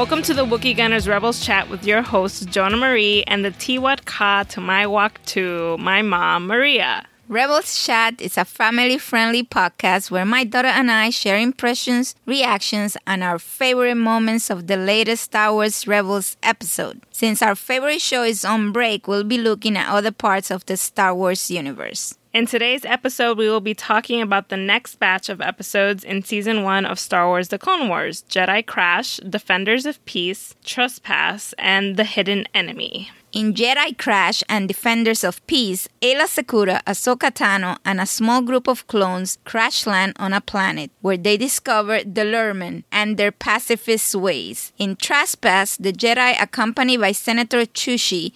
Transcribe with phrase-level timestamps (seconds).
[0.00, 4.06] Welcome to the Wookiee Gunners Rebels chat with your hosts, Jonah Marie, and the Tiwat
[4.06, 7.06] Ka to my walk to my mom, Maria.
[7.28, 12.96] Rebels Chat is a family friendly podcast where my daughter and I share impressions, reactions,
[13.06, 17.02] and our favorite moments of the latest Star Wars Rebels episode.
[17.10, 20.78] Since our favorite show is on break, we'll be looking at other parts of the
[20.78, 22.14] Star Wars universe.
[22.32, 26.62] In today's episode, we will be talking about the next batch of episodes in season
[26.62, 32.04] one of Star Wars The Clone Wars Jedi Crash, Defenders of Peace, Trespass, and The
[32.04, 33.10] Hidden Enemy.
[33.32, 38.68] In Jedi Crash and Defenders of Peace, Ayla Secura, Ahsoka Tano, and a small group
[38.68, 44.14] of clones crash land on a planet where they discover the Lurmen and their pacifist
[44.14, 44.72] ways.
[44.78, 48.32] In Trespass, the Jedi, accompanied by Senator Chuchi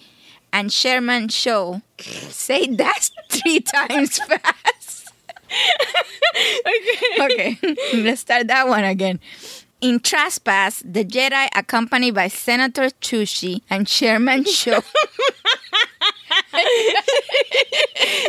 [0.55, 5.11] and Sherman Show, say that three times fast.
[7.19, 7.57] okay,
[7.95, 9.19] let's start that one again.
[9.81, 14.79] In Trespass, the Jedi, accompanied by Senator Chuchi and Chairman Cho.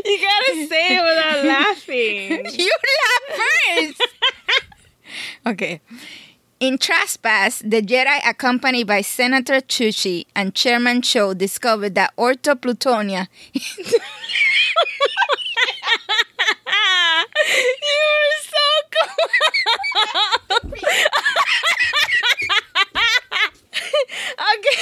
[0.05, 2.46] You gotta say it without laughing.
[2.58, 2.70] you
[3.02, 4.02] laugh first.
[5.46, 5.80] okay.
[6.58, 13.28] In Trespass, the Jedi, accompanied by Senator Chuchi and Chairman Cho, discovered that Orto Plutonia.
[13.52, 14.00] you were
[18.40, 18.56] so
[18.94, 19.10] cool.
[24.56, 24.80] okay.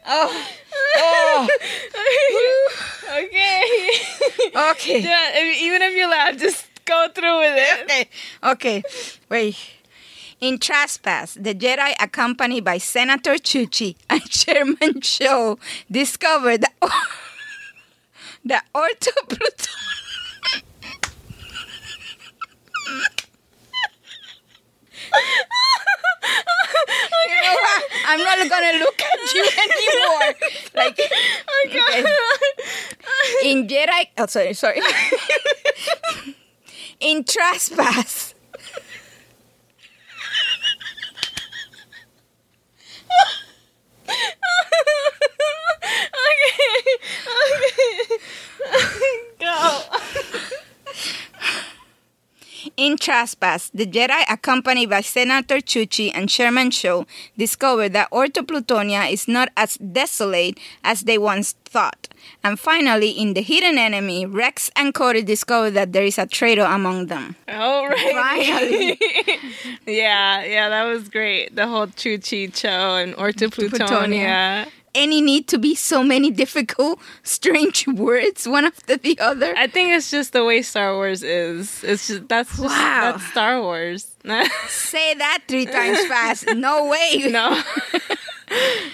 [0.06, 0.46] oh.
[0.96, 1.48] Oh.
[3.10, 3.62] okay.
[4.70, 5.00] Okay.
[5.02, 7.82] Yeah, even if you laugh, just go through with it.
[7.84, 8.08] Okay.
[8.42, 8.82] Okay.
[9.28, 9.56] Wait.
[10.40, 15.58] In Trespass, the Jedi, accompanied by Senator Chuchi and Chairman Cho,
[15.90, 16.74] discovered that,
[18.44, 19.66] that Orto Pluton.
[27.26, 27.82] You know what?
[28.06, 30.34] I'm not gonna look at you anymore.
[30.74, 30.98] Like,
[31.48, 33.50] oh okay.
[33.50, 34.80] in Jedi, oh sorry, sorry.
[37.00, 38.34] in Trespass,
[44.08, 44.34] okay.
[46.10, 46.49] Okay.
[49.38, 49.80] Go.
[52.76, 57.06] In Trespass, the Jedi, accompanied by Senator Chuchi and Sherman Cho,
[57.36, 62.08] discover that Orto Plutonia is not as desolate as they once thought.
[62.44, 66.64] And finally, in The Hidden Enemy, Rex and Cody discover that there is a traitor
[66.64, 67.36] among them.
[67.48, 68.12] All right.
[68.12, 68.98] Finally.
[69.86, 71.56] yeah, yeah, that was great.
[71.56, 73.70] The whole Chuchi Cho and Ortoplutonia.
[73.70, 74.66] Plutonia.
[74.94, 79.54] Any need to be so many difficult, strange words one after the other?
[79.56, 81.84] I think it's just the way Star Wars is.
[81.84, 83.12] It's just that's just, Wow.
[83.12, 84.14] that's Star Wars.
[84.68, 86.46] Say that three times fast.
[86.54, 87.26] No way.
[87.30, 87.62] no.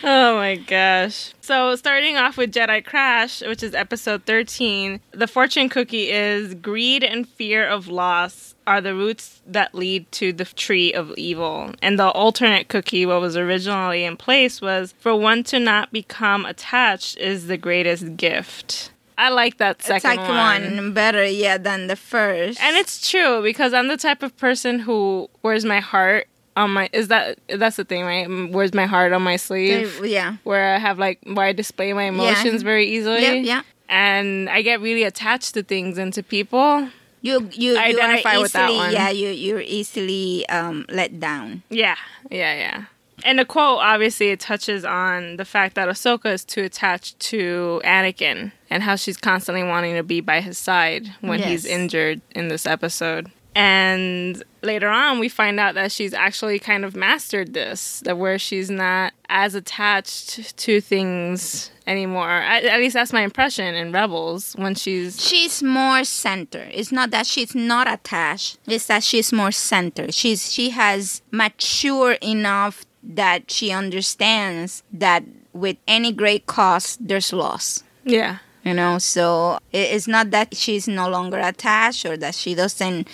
[0.04, 1.32] oh my gosh.
[1.40, 7.02] So, starting off with Jedi Crash, which is episode 13, the fortune cookie is greed
[7.04, 11.72] and fear of loss are the roots that lead to the tree of evil.
[11.82, 16.44] And the alternate cookie, what was originally in place, was for one to not become
[16.44, 18.90] attached is the greatest gift.
[19.18, 22.60] I like that second Second one better, yeah, than the first.
[22.60, 26.88] and it's true because I'm the type of person who wears my heart on my
[26.92, 28.26] is that that's the thing, right?
[28.52, 30.00] Wears my heart on my sleeve.
[30.02, 30.36] They- yeah.
[30.44, 33.22] Where I have like where I display my emotions very easily.
[33.22, 33.62] Yeah, yeah.
[33.88, 36.88] And I get really attached to things and to people.
[37.26, 38.92] You you I you identify are with that easily- one.
[38.92, 41.62] Yeah, you you're easily um, let down.
[41.70, 41.96] Yeah,
[42.30, 42.84] yeah, yeah.
[43.24, 47.80] And the quote obviously it touches on the fact that Ahsoka is too attached to
[47.84, 52.48] Anakin and how she's constantly wanting to be by his side when he's injured in
[52.48, 53.30] this episode.
[53.56, 58.38] And later on, we find out that she's actually kind of mastered this, that where
[58.38, 62.28] she's not as attached to things anymore.
[62.28, 66.68] At, at least that's my impression in Rebels when she's She's more center.
[66.70, 68.58] It's not that she's not attached.
[68.66, 70.12] It's that she's more center.
[70.12, 75.24] She's she has mature enough that she understands that
[75.54, 77.82] with any great cost, there's loss.
[78.04, 83.06] yeah, you know so it's not that she's no longer attached or that she doesn't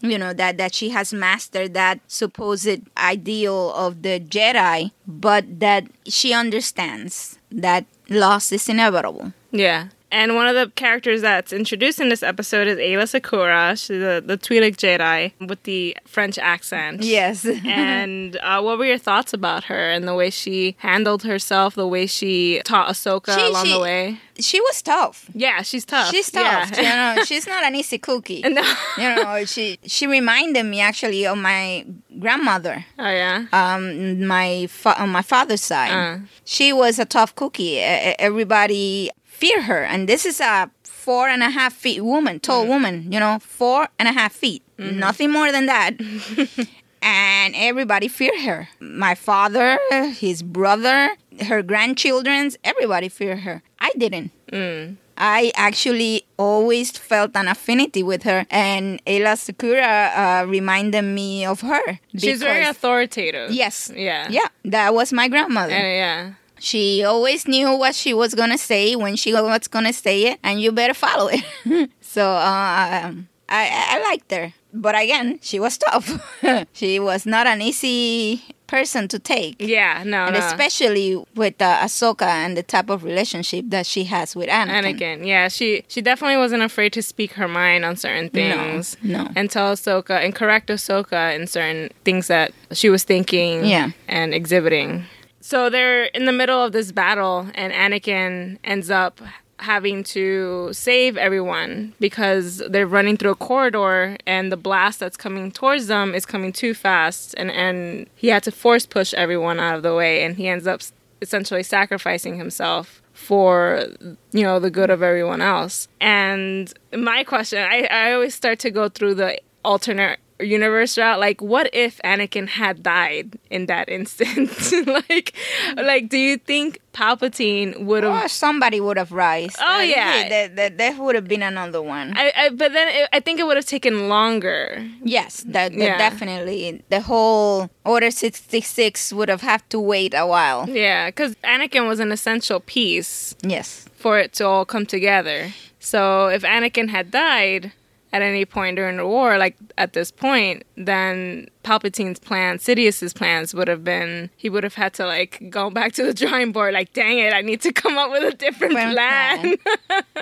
[0.00, 5.84] you know that that she has mastered that supposed ideal of the jedi but that
[6.06, 9.88] she understands that loss is inevitable Yeah.
[10.12, 13.70] And one of the characters that's introduced in this episode is Ayla Secura.
[13.78, 17.02] She's the, the Twi'lek Jedi with the French accent.
[17.04, 17.44] Yes.
[17.64, 21.86] and uh, what were your thoughts about her and the way she handled herself, the
[21.86, 24.18] way she taught Ahsoka She- along she- the way?
[24.40, 25.28] she was tough.
[25.34, 26.10] Yeah, she's tough.
[26.10, 26.70] She's tough.
[26.74, 27.12] Yeah.
[27.14, 28.40] You know, she's not an easy cookie.
[28.44, 28.62] no.
[28.96, 31.84] you know, she she reminded me actually of my
[32.18, 32.84] grandmother.
[32.98, 33.44] Oh yeah.
[33.52, 36.18] Um, my fa- on my father's side, Uh.
[36.46, 37.80] she was a tough cookie.
[37.80, 39.10] Everybody
[39.40, 43.10] feared her, and this is a four and a half feet woman, tall woman.
[43.10, 45.92] You know, four and a half feet, nothing more than that.
[47.02, 48.68] and everybody feared her.
[48.80, 49.78] My father,
[50.12, 51.16] his brother,
[51.48, 53.62] her grandchildren's, everybody feared her.
[53.78, 54.30] I didn't.
[54.52, 54.96] Mm.
[55.22, 61.60] I actually always felt an affinity with her, and Ayla Secura uh, reminded me of
[61.60, 61.98] her.
[62.16, 63.50] She's very authoritative.
[63.50, 63.92] Yes.
[63.94, 64.28] Yeah.
[64.30, 65.74] Yeah, that was my grandmother.
[65.74, 66.32] And, yeah.
[66.60, 70.60] She always knew what she was gonna say when she was gonna say it, and
[70.60, 71.90] you better follow it.
[72.00, 76.06] so uh, um, I, I liked her, but again, she was tough.
[76.72, 80.04] she was not an easy person to take, Yeah.
[80.06, 80.26] No.
[80.26, 80.46] and no.
[80.46, 84.84] especially with uh, Ahsoka and the type of relationship that she has with Anakin.
[85.00, 88.96] Anakin, yeah, she she definitely wasn't afraid to speak her mind on certain things.
[89.02, 89.30] No, no.
[89.34, 93.90] and tell Ahsoka and correct Ahsoka in certain things that she was thinking, Yeah.
[94.06, 95.04] and exhibiting.
[95.40, 99.20] So they're in the middle of this battle, and Anakin ends up
[99.60, 105.52] having to save everyone because they're running through a corridor and the blast that's coming
[105.52, 109.76] towards them is coming too fast and and he had to force push everyone out
[109.76, 110.80] of the way and he ends up
[111.20, 113.86] essentially sacrificing himself for
[114.32, 115.88] you know the good of everyone else.
[116.00, 121.40] And my question i, I always start to go through the alternate universe route like
[121.40, 124.50] what if anakin had died in that instant
[124.86, 125.34] like
[125.76, 129.54] like do you think palpatine would have somebody would have rise.
[129.60, 130.28] Oh, yeah.
[130.28, 132.12] that, that, that would have been another one.
[132.16, 134.84] I, I but then it, I think it would have taken longer.
[135.02, 135.98] yes, that, that Yeah.
[135.98, 136.82] definitely.
[136.88, 140.68] The whole Order sixty six would have had to wait a while.
[140.68, 143.86] Yeah, because Anakin was an essential piece Yes.
[143.96, 145.52] for it to all come together.
[145.78, 147.72] So if Anakin had died
[148.12, 153.54] at any point during the war, like at this point, then Palpatine's plan, Sidious's plans
[153.54, 156.74] would have been he would have had to like go back to the drawing board,
[156.74, 159.56] like, dang it, I need to come up with a different Different plan.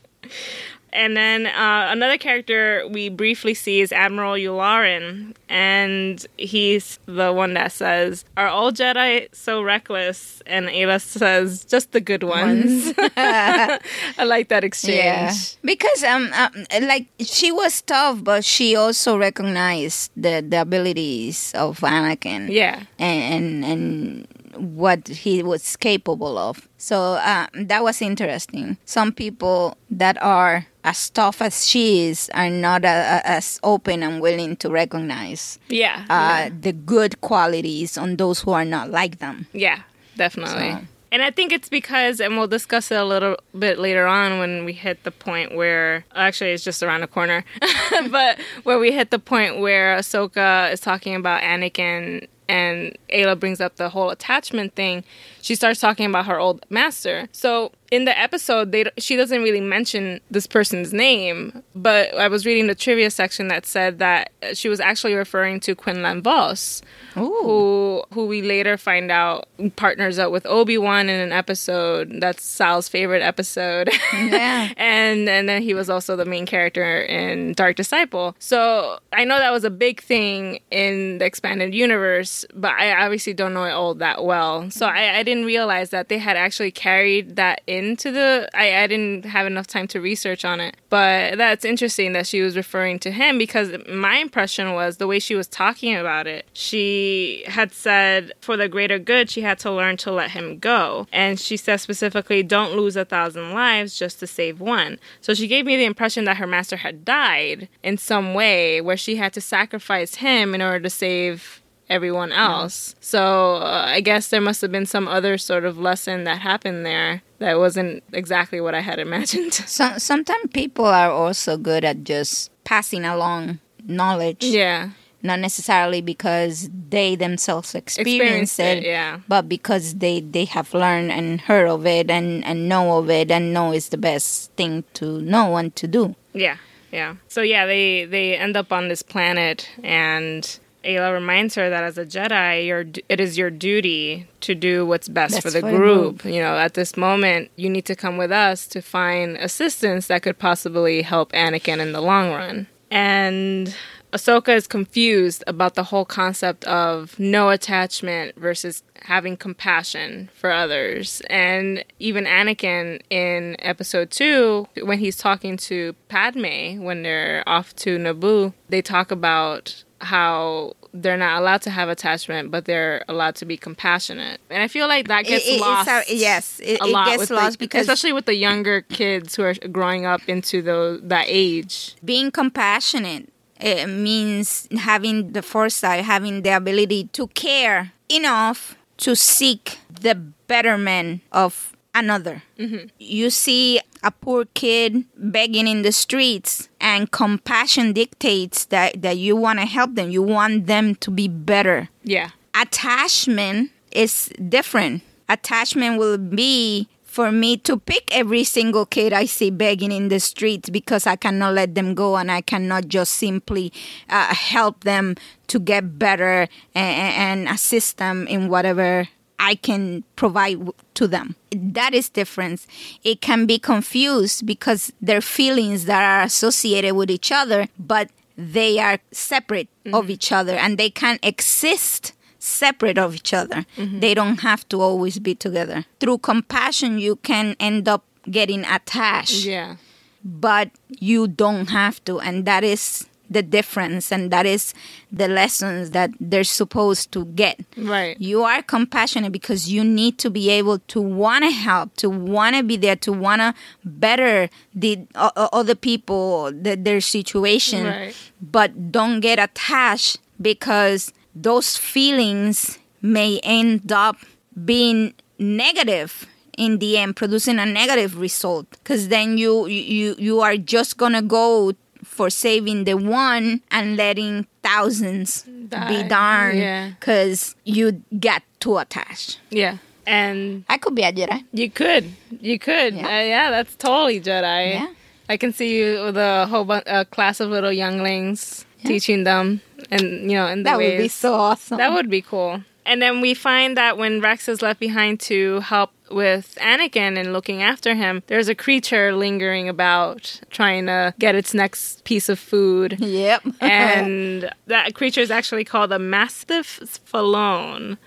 [0.92, 7.54] And then uh, another character we briefly see is Admiral Yularen, and he's the one
[7.54, 13.78] that says, "Are all Jedi so reckless?" And Ayla says, "Just the good ones." I
[14.24, 14.96] like that exchange.
[14.98, 15.34] Yeah.
[15.64, 21.80] Because um, um, like she was tough, but she also recognized the the abilities of
[21.80, 22.50] Anakin.
[22.50, 22.82] Yeah.
[22.98, 26.68] and and, and what he was capable of.
[26.76, 28.76] So uh, that was interesting.
[28.84, 34.20] Some people that are as tough as she is are not uh, as open and
[34.20, 36.04] willing to recognize Yeah.
[36.10, 39.46] uh, the good qualities on those who are not like them.
[39.52, 39.80] Yeah,
[40.16, 40.70] definitely.
[40.72, 40.80] So-
[41.12, 44.64] And I think it's because, and we'll discuss it a little bit later on when
[44.64, 47.44] we hit the point where, actually, it's just around the corner,
[48.10, 53.60] but where we hit the point where Ahsoka is talking about Anakin and Ayla brings
[53.60, 55.04] up the whole attachment thing.
[55.42, 57.28] She starts talking about her old master.
[57.32, 62.46] So in the episode, they she doesn't really mention this person's name, but I was
[62.46, 66.80] reading the trivia section that said that she was actually referring to Quinlan Vos,
[67.12, 69.46] who who we later find out
[69.76, 72.18] partners up with Obi Wan in an episode.
[72.18, 73.90] That's Sal's favorite episode.
[74.14, 74.72] Yeah.
[74.78, 78.34] and and then he was also the main character in Dark Disciple.
[78.38, 83.34] So I know that was a big thing in the expanded universe, but I obviously
[83.34, 84.70] don't know it all that well.
[84.70, 88.48] So I, I didn't realize that they had actually carried that into the.
[88.54, 92.40] I, I didn't have enough time to research on it, but that's interesting that she
[92.40, 96.46] was referring to him because my impression was the way she was talking about it.
[96.52, 101.06] She had said for the greater good, she had to learn to let him go,
[101.12, 105.48] and she said specifically, "Don't lose a thousand lives just to save one." So she
[105.48, 109.32] gave me the impression that her master had died in some way, where she had
[109.34, 112.94] to sacrifice him in order to save everyone else.
[113.00, 116.86] So uh, I guess there must have been some other sort of lesson that happened
[116.86, 119.54] there that wasn't exactly what I had imagined.
[119.54, 124.90] So, sometimes people are also good at just passing along knowledge, yeah.
[125.22, 129.20] not necessarily because they themselves Experienced experienced it, it, yeah.
[129.28, 133.30] but because they, they have learned and heard of it and, and know of it
[133.30, 136.14] and know it's the best thing to know and to do.
[136.32, 136.56] Yeah,
[136.92, 137.16] yeah.
[137.28, 141.98] So yeah, they they end up on this planet, and Ayla reminds her that as
[141.98, 145.70] a Jedi, your it is your duty to do what's best That's for the for
[145.70, 146.24] the group.
[146.24, 150.22] You know, at this moment, you need to come with us to find assistance that
[150.22, 152.66] could possibly help Anakin in the long run.
[152.90, 153.74] And
[154.12, 161.22] Ahsoka is confused about the whole concept of no attachment versus having compassion for others.
[161.30, 167.96] And even Anakin in episode two, when he's talking to Padme when they're off to
[167.98, 173.44] Naboo, they talk about how they're not allowed to have attachment, but they're allowed to
[173.46, 174.40] be compassionate.
[174.50, 175.88] And I feel like that gets It- it- lost.
[176.10, 179.42] yes, it- a lot gets with the- lost because- especially with the younger kids who
[179.44, 181.94] are growing up into the that age.
[182.04, 183.28] being compassionate
[183.60, 191.20] it means having the foresight, having the ability to care enough to seek the betterment
[191.30, 192.42] of another.
[192.58, 192.86] Mm-hmm.
[192.98, 199.36] You see a poor kid begging in the streets, and compassion dictates that, that you
[199.36, 201.88] want to help them, you want them to be better.
[202.02, 202.30] Yeah.
[202.54, 205.02] Attachment is different.
[205.28, 210.18] Attachment will be for me to pick every single kid I see begging in the
[210.18, 213.72] streets because I cannot let them go and I cannot just simply
[214.08, 215.14] uh, help them
[215.48, 219.08] to get better and, and assist them in whatever
[219.42, 220.58] I can provide
[220.94, 221.34] to them.
[221.50, 222.68] That is difference.
[223.02, 228.78] It can be confused because their feelings that are associated with each other, but they
[228.78, 230.10] are separate of mm-hmm.
[230.12, 233.66] each other and they can exist separate of each other.
[233.76, 233.98] Mm-hmm.
[233.98, 235.86] They don't have to always be together.
[235.98, 239.76] Through compassion, you can end up getting attached, Yeah.
[240.24, 242.20] but you don't have to.
[242.20, 244.12] And that is the difference.
[244.12, 244.74] And that is
[245.10, 247.60] the lessons that they're supposed to get.
[247.76, 248.20] Right.
[248.20, 252.56] You are compassionate because you need to be able to want to help, to want
[252.56, 257.86] to be there, to want to better the uh, other people, the, their situation.
[257.86, 258.16] Right.
[258.40, 264.16] But don't get attached because those feelings may end up
[264.64, 268.70] being negative in the end, producing a negative result.
[268.70, 271.72] Because then you you you are just gonna go
[272.12, 275.88] for saving the one and letting thousands Die.
[275.88, 276.90] be darned Yeah.
[277.00, 279.40] because you get too attached.
[279.50, 279.78] Yeah.
[280.06, 281.44] And I could be a Jedi.
[281.52, 282.04] you could.
[282.40, 282.94] You could.
[282.94, 283.06] Yeah.
[283.06, 284.74] Uh, yeah, that's totally Jedi.
[284.74, 284.88] Yeah.
[285.28, 289.60] I can see you with a whole bu- a class of little younglings teaching them
[289.90, 291.78] and you know in the That would be so awesome.
[291.78, 292.62] That would be cool.
[292.84, 297.32] And then we find that when Rex is left behind to help with Anakin and
[297.32, 302.38] looking after him, there's a creature lingering about trying to get its next piece of
[302.38, 302.98] food.
[302.98, 303.42] Yep.
[303.60, 307.98] and that creature is actually called a Mastiff Phalone.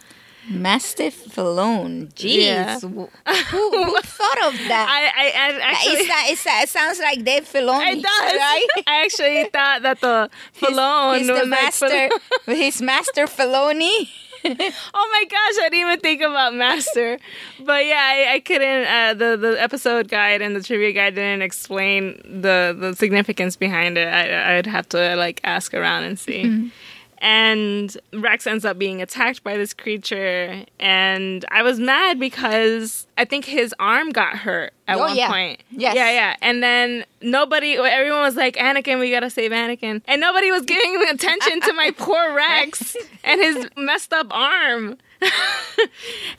[0.50, 2.14] Mastiff Phalone.
[2.14, 2.44] Jeez.
[2.44, 2.80] Yeah.
[2.80, 4.88] Who, who thought of that?
[4.90, 5.94] I, I, I actually.
[5.94, 7.94] It's that, it's that, it sounds like Dave Filoni.
[7.94, 8.34] It does.
[8.34, 8.68] Right?
[8.88, 12.10] I actually thought that the Phalone he's was the like master.
[12.46, 14.10] Fal- he's Master Filoni.
[14.94, 17.18] oh my gosh, I didn't even think about Master.
[17.60, 18.86] but yeah, I, I couldn't.
[18.86, 23.98] Uh, the the episode guide and the trivia guide didn't explain the the significance behind
[23.98, 24.08] it.
[24.08, 26.72] I, I'd have to like ask around and see.
[27.20, 33.26] And Rex ends up being attacked by this creature, and I was mad because I
[33.26, 35.32] think his arm got hurt at Oh, one yeah.
[35.32, 35.62] point.
[35.72, 35.96] Yes.
[35.96, 36.36] Yeah, yeah.
[36.42, 40.02] And then nobody, everyone was like, Anakin, we gotta save Anakin.
[40.06, 44.98] And nobody was giving attention to my poor Rex and his messed up arm.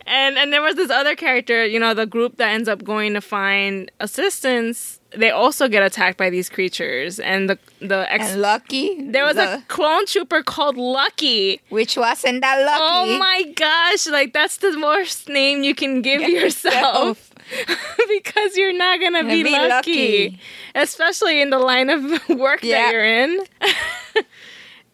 [0.07, 3.15] and and there was this other character, you know, the group that ends up going
[3.15, 5.01] to find assistance.
[5.17, 8.33] They also get attacked by these creatures, and the the ex.
[8.33, 9.11] And Lucky.
[9.11, 11.61] there was the- a clone trooper called Lucky.
[11.71, 12.81] which wasn't that lucky.
[12.83, 14.07] Oh my gosh!
[14.07, 17.33] Like that's the worst name you can give yourself.
[18.09, 19.69] because you're not gonna Gonna be, be lucky.
[19.69, 20.41] lucky.
[20.75, 22.83] especially in the line of work Yeah.
[22.83, 23.39] that you're in.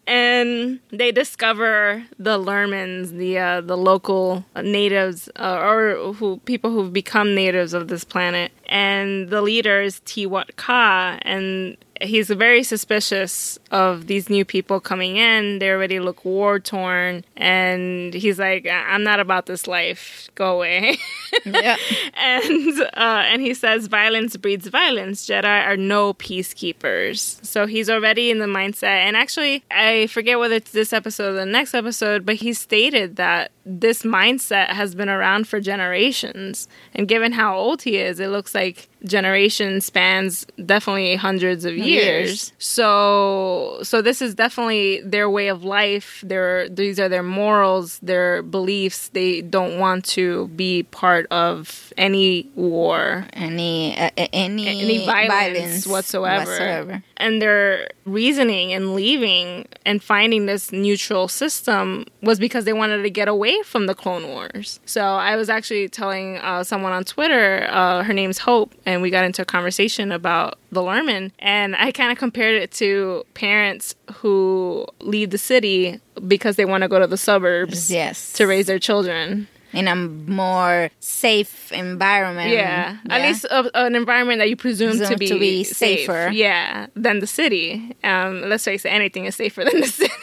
[0.05, 6.91] And they discover the Lurmens, the uh, the local natives, uh, or who people who've
[6.91, 12.63] become natives of this planet, and the leader is Tee Watt Kaa, and he's very
[12.63, 15.59] suspicious of these new people coming in.
[15.59, 20.29] They already look war torn, and he's like, "I'm not about this life.
[20.35, 20.97] Go away."
[21.45, 21.77] Yeah.
[22.13, 25.27] and uh, and he says violence breeds violence.
[25.27, 27.43] Jedi are no peacekeepers.
[27.43, 28.83] So he's already in the mindset.
[28.83, 33.15] And actually, I forget whether it's this episode or the next episode, but he stated
[33.15, 36.67] that this mindset has been around for generations.
[36.93, 42.27] And given how old he is, it looks like generation spans definitely hundreds of years.
[42.29, 42.53] Years.
[42.57, 46.23] So so this is definitely their way of life.
[46.25, 49.09] Their these are their morals, their beliefs.
[49.09, 56.45] They don't want to be part of any war Any uh, any any violence, whatsoever.
[56.49, 57.03] whatsoever.
[57.17, 63.09] And their reasoning in leaving and finding this neutral system was because they wanted to
[63.09, 64.79] get away from the Clone Wars.
[64.85, 69.09] So I was actually telling uh, someone on Twitter, uh, her name's Hope, and we
[69.09, 71.31] got into a conversation about the Lurmen.
[71.39, 76.81] And I kind of compared it to parents who leave the city because they want
[76.81, 78.33] to go to the suburbs Yes.
[78.33, 79.47] to raise their children.
[79.73, 82.51] In a more safe environment.
[82.51, 86.01] Yeah, at least a, an environment that you presume to be, to be safe.
[86.01, 86.29] safer.
[86.31, 87.95] Yeah, than the city.
[88.03, 90.13] Um, let's face it, anything is safer than the city.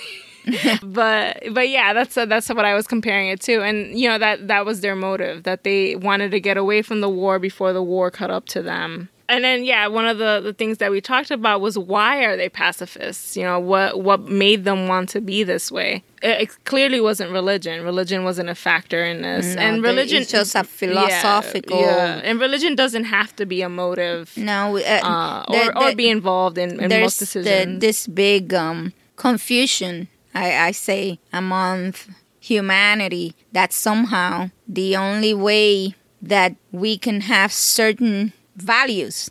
[0.83, 4.49] but but yeah, that's that's what I was comparing it to, and you know that
[4.49, 7.83] that was their motive that they wanted to get away from the war before the
[7.83, 9.09] war caught up to them.
[9.30, 12.37] And then yeah, one of the, the things that we talked about was why are
[12.37, 13.37] they pacifists?
[13.37, 16.02] You know what what made them want to be this way?
[16.22, 17.82] It, it clearly wasn't religion.
[17.84, 22.38] Religion wasn't a factor in this, No, and religion it's just a philosophical- yeah, and
[22.40, 26.58] religion doesn't have to be a motive No, uh, uh, the- or, or be involved
[26.58, 27.80] in, in most the, decisions.
[27.80, 31.94] this big um, confusion, I, I say, among
[32.40, 39.30] humanity that somehow the only way that we can have certain values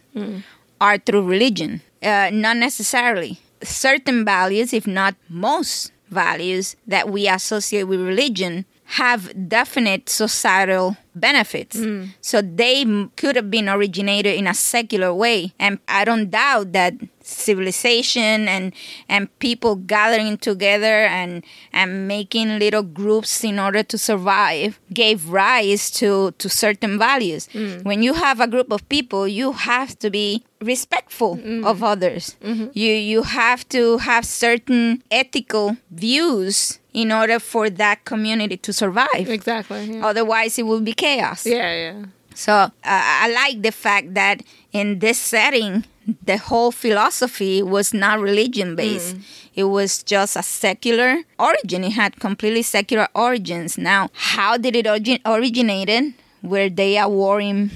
[0.82, 1.82] are through religion.
[2.02, 3.40] Uh, not necessarily.
[3.64, 11.78] Certain values, if not most values that we associate with religion, have definite societal benefits.
[12.22, 15.54] So they m- could have been originated in a secular way.
[15.60, 16.94] And I don't doubt that
[17.30, 18.74] civilization and
[19.08, 25.90] and people gathering together and and making little groups in order to survive gave rise
[25.92, 27.48] to to certain values.
[27.54, 27.84] Mm.
[27.84, 31.66] When you have a group of people, you have to be respectful mm.
[31.66, 32.36] of others.
[32.44, 32.68] Mm-hmm.
[32.74, 39.30] You you have to have certain ethical views in order for that community to survive.
[39.30, 39.86] exactly.
[39.86, 40.06] Yeah.
[40.06, 41.46] Otherwise, it will be chaos.
[41.46, 42.06] yeah, yeah.
[42.40, 45.84] So uh, I like the fact that in this setting,
[46.26, 49.16] the whole philosophy was not religion based.
[49.16, 49.22] Mm.
[49.56, 51.84] It was just a secular origin.
[51.84, 53.78] It had completely secular origins.
[53.78, 56.14] Now, how did it origin- originated?
[56.42, 57.70] Were they a warring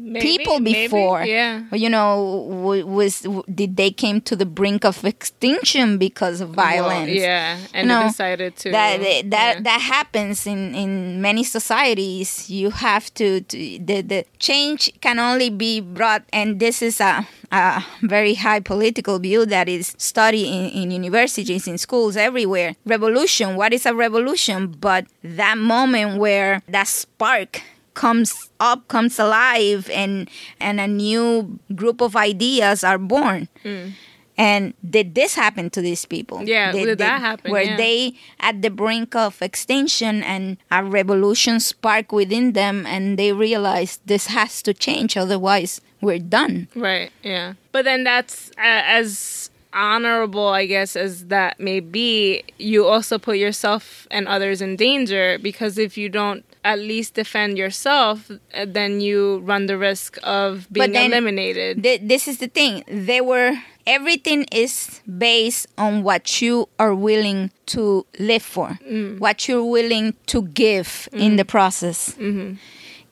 [0.00, 1.24] Maybe, people maybe, before?
[1.24, 1.64] yeah.
[1.72, 6.50] You know, w- was w- did they came to the brink of extinction because of
[6.50, 7.08] violence?
[7.08, 9.60] Well, yeah, and You know, decided to that that yeah.
[9.60, 15.50] that happens in in many societies you have to, to the the change can only
[15.50, 20.64] be brought and this is a a very high political view that is studied in,
[20.82, 26.86] in universities in schools everywhere revolution what is a revolution but that moment where that
[26.86, 27.62] spark
[27.98, 28.30] comes
[28.60, 30.30] up comes alive and
[30.60, 33.48] and a new group of ideas are born
[34.38, 36.44] and did this happen to these people?
[36.46, 37.50] Yeah, did that happen?
[37.50, 37.76] Were Yeah.
[37.76, 43.98] they at the brink of extinction and a revolution sparked within them and they realized
[44.06, 46.68] this has to change, otherwise we're done.
[46.76, 47.10] Right.
[47.22, 47.54] Yeah.
[47.72, 52.44] But then that's uh, as honorable, I guess, as that may be.
[52.58, 57.56] You also put yourself and others in danger because if you don't at least defend
[57.58, 61.82] yourself, uh, then you run the risk of being then- eliminated.
[61.82, 62.84] Th- this is the thing.
[62.86, 63.52] They were
[63.86, 69.18] everything is based on what you are willing to live for, Mm.
[69.18, 72.10] what you're willing to give in the process.
[72.20, 72.54] Mm-hmm.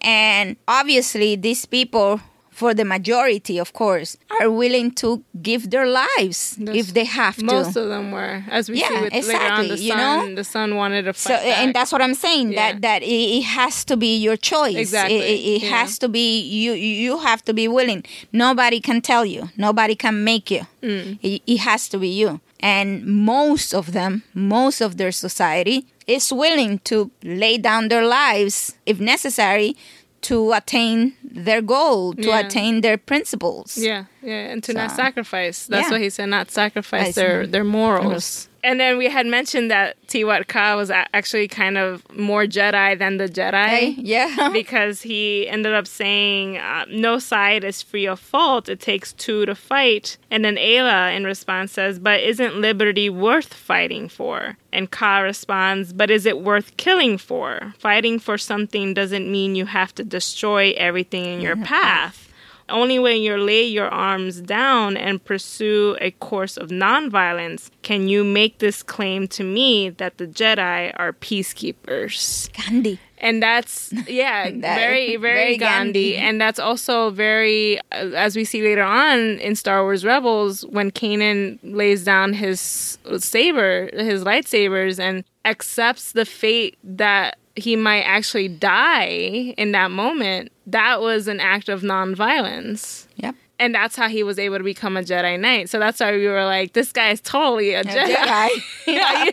[0.03, 2.21] And obviously, these people,
[2.61, 5.09] for the majority, of course, are willing to
[5.49, 6.75] give their lives Yes.
[6.81, 7.45] if they have to.
[7.45, 10.29] Most of them were, as we see Yeah, with later on, the exactly, you son.
[10.29, 10.35] know?
[10.41, 11.59] The son wanted to so, fight back.
[11.61, 12.47] and that's what I'm saying.
[12.53, 12.59] Yeah.
[12.61, 14.75] That that it, has to be your choice.
[14.87, 15.77] Exactly, It, it, it yeah.
[15.79, 16.73] has to be you.
[16.73, 18.03] You have to be willing.
[18.33, 19.43] Nobody can tell you.
[19.67, 20.63] Nobody can make you.
[20.83, 21.19] Mm.
[21.23, 22.41] It, it has to be you.
[22.61, 27.11] And most of them, most of their society, is willing to
[27.43, 29.77] lay down their lives if necessary
[30.29, 32.41] to attain their goal, to Yeah.
[32.41, 33.77] attain their principles.
[33.79, 35.67] Yeah, yeah, and to not sacrifice.
[35.67, 35.93] That's yeah.
[35.95, 37.21] what he said, not sacrifice I see.
[37.21, 38.49] their their morals.
[38.67, 42.99] And then we had mentioned that Tee Watt Kaa was actually kind of more Jedi
[42.99, 43.69] than the Jedi.
[43.69, 44.49] Hey, yeah.
[44.53, 48.69] because he ended up saying, uh, "No side is free of fault.
[48.69, 53.55] It takes two to fight." And then Ayla, in response, says, "But isn't liberty worth
[53.55, 57.73] fighting for?" And Kaa responds, "But is it worth killing for?
[57.79, 62.27] Fighting for something doesn't mean you have to destroy everything in your path."
[62.69, 68.25] Only when you lay your arms down and pursue a course of nonviolence can you
[68.25, 72.51] make this claim to me that the Jedi are peacekeepers.
[72.53, 72.99] Gandhi.
[73.19, 76.13] And that's yeah, That- very, very very Gandhi.
[76.13, 76.17] Gandhi.
[76.17, 80.91] and that's also very, uh, as we see later on in Star Wars Rebels, when
[80.91, 88.49] Kanan lays down his saber, his lightsabers, and accepts the fate that he might actually
[88.49, 90.53] die in that moment.
[90.67, 93.07] That was an act of nonviolence.
[93.17, 93.35] Yep.
[93.59, 95.71] And that's how he was able to become a Jedi Knight.
[95.71, 98.15] So that's why we were like, this guy is totally a, A Jedi.
[98.15, 98.49] Jedi.
[98.87, 99.31] yeah.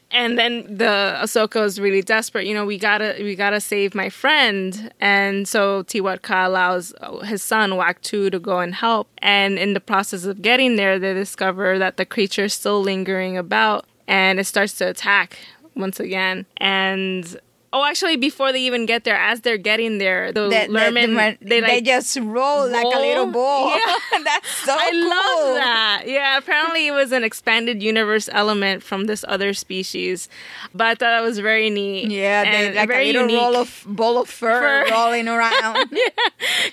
[0.10, 2.46] and then the Ahsoka is really desperate.
[2.46, 6.92] You know, we gotta we gotta save my friend, and so Tee Watt Kaa allows
[7.00, 9.08] oh, his son Wag Too to go and help.
[9.18, 13.38] And in the process of getting there, they discover that the creature is still lingering
[13.38, 15.38] about, and it starts to attack
[15.76, 16.46] once again.
[16.58, 17.40] And
[17.72, 20.78] oh, actually, before they even get there, as they're getting there, the, The- the- the
[20.78, 23.68] Lurmen they like just roll, like a little ball.
[23.70, 23.96] Yeah.
[24.24, 25.08] That's so I cool.
[25.10, 26.02] love that.
[26.06, 30.28] Yeah, apparently it was an expanded universe element from this other species,
[30.72, 32.10] but I thought it was very neat.
[32.12, 34.90] Yeah, they, like a little roll of ball of fur, Fur.
[34.92, 35.88] rolling around.
[35.90, 36.08] yeah.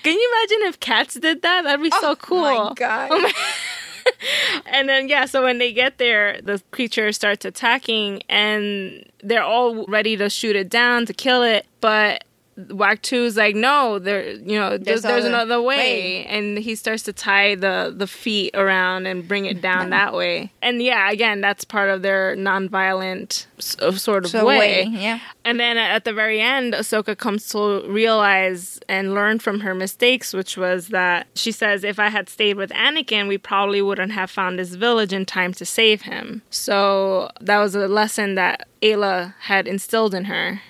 [0.04, 1.62] Can you imagine if cats did that?
[1.64, 2.44] That'd be oh so cool.
[2.44, 3.32] Oh my god!
[4.66, 9.86] and then yeah, so when they get there, the creature starts attacking, and they're all
[9.86, 12.24] ready to shoot it down to kill it, but.
[12.68, 15.76] Wag Too is like, no, there, you know, there's, There's there's another way.
[15.76, 16.26] way.
[16.26, 20.52] and he starts to tie the the feet around and bring it down that way.
[20.60, 23.46] And yeah, again, that's part of their nonviolent
[23.80, 24.58] uh, sort of So way.
[24.58, 25.20] way, yeah.
[25.44, 30.32] And then at the very end, Ahsoka comes to realize and learn from her mistakes,
[30.32, 34.30] which was that she says, if I had stayed with Anakin, we probably wouldn't have
[34.30, 36.42] found this village in time to save him.
[36.50, 40.60] So that was a lesson that Ayla had instilled in her.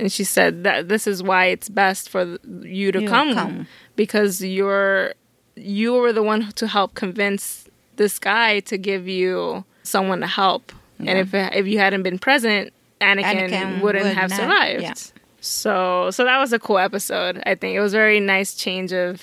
[0.00, 3.66] And she said that this is why it's best for you to You come, come.
[3.96, 5.12] because you're
[5.56, 10.72] you were the one to help convince this guy to give you someone to help.
[10.98, 14.82] And if if you hadn't been present, Anakin, Anakin wouldn't would have not- survived.
[14.82, 14.94] yeah.
[15.42, 17.42] So so that was a cool episode.
[17.46, 19.22] I think it was a very nice change of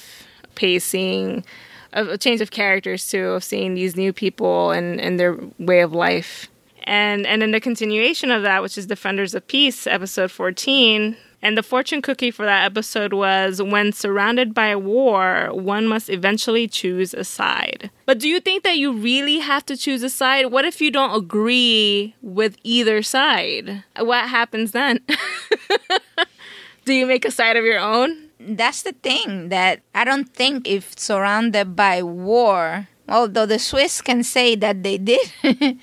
[0.56, 1.44] pacing,
[1.94, 5.82] a, a change of characters too, of seeing these new people and, and their way
[5.82, 6.50] of life.
[6.88, 11.18] And and then the continuation of that, which is Defenders of Peace, episode fourteen.
[11.40, 16.68] And the fortune cookie for that episode was when surrounded by war, one must eventually
[16.68, 17.92] choose a side.
[18.08, 20.48] But do you think that you really have to choose a side?
[20.48, 23.84] What if you don't agree with either side?
[24.00, 25.02] What happens then?
[26.86, 28.30] do you make a side of your own?
[28.40, 34.24] That's the thing that I don't think if surrounded by war, although the Swiss can
[34.24, 35.30] say that they did,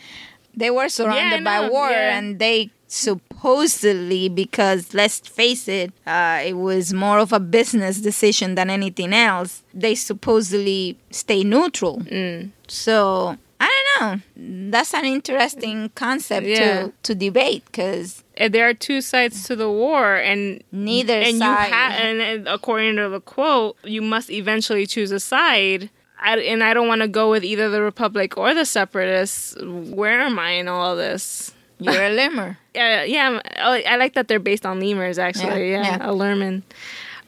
[0.57, 2.17] they were surrounded I by war yeah.
[2.19, 8.55] and they supposedly because let's face it uh, it was more of a business decision
[8.55, 12.51] than anything else they supposedly stay neutral Mm.
[12.69, 16.59] so i don't know that's an interesting concept Yeah.
[16.87, 21.39] to, to debate because Uh, there are two sides to the war and Neither and
[21.39, 21.69] side.
[21.69, 25.89] you ha- and according to the quote you must eventually choose a side
[26.25, 29.55] I, and i don't want to go with either the republic or the separatists.
[29.61, 31.53] Where am i in all this?
[31.79, 32.57] You're a lemur.
[32.75, 35.71] Yeah uh, yeah I'm- oh, i like that they're based on lemurs actually.
[35.71, 36.11] Yeah, yeah, yeah.
[36.11, 36.63] a lurmen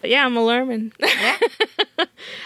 [0.00, 1.38] But yeah i'm a lurmen yeah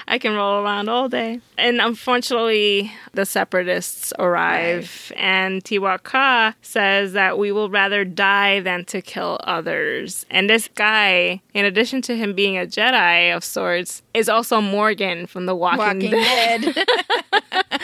[0.09, 1.41] I can roll around all day.
[1.57, 8.61] And unfortunately, the separatists arrive, and Tee Watt Kaa says that we will rather die
[8.61, 10.27] than to kill others.
[10.31, 15.27] And this guy, in addition to him being a Jedi of sorts, is also Morgan
[15.27, 16.63] from The Walking, walking Dead.
[16.63, 16.89] dead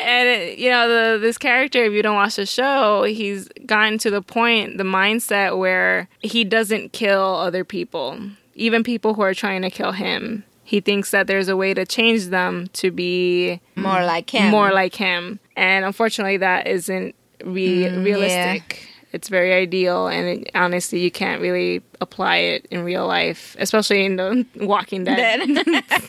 [0.00, 3.98] And it, you know, the, this character, if you don't watch the show, he's gotten
[3.98, 8.18] to the point, the mindset where he doesn't kill other people,
[8.58, 10.44] even people who are trying to kill him.
[10.64, 14.70] He thinks that there's a way to change them to be more like him more
[14.70, 15.40] like him.
[15.56, 18.84] And unfortunately, that isn't re- Mm, realistic.
[19.10, 24.04] It's very ideal, and it, honestly, you can't really apply it in real life, especially
[24.04, 25.40] in the Walking Dead.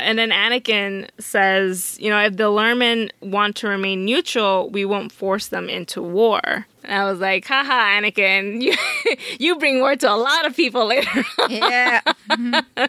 [0.00, 5.10] and then Anakin says, you know, if the Lurmen want to remain neutral, we won't
[5.10, 6.68] force them into war.
[6.84, 8.74] And I was like, haha, Anakin, you,
[9.38, 11.50] you bring war to a lot of people later on.
[11.50, 12.00] yeah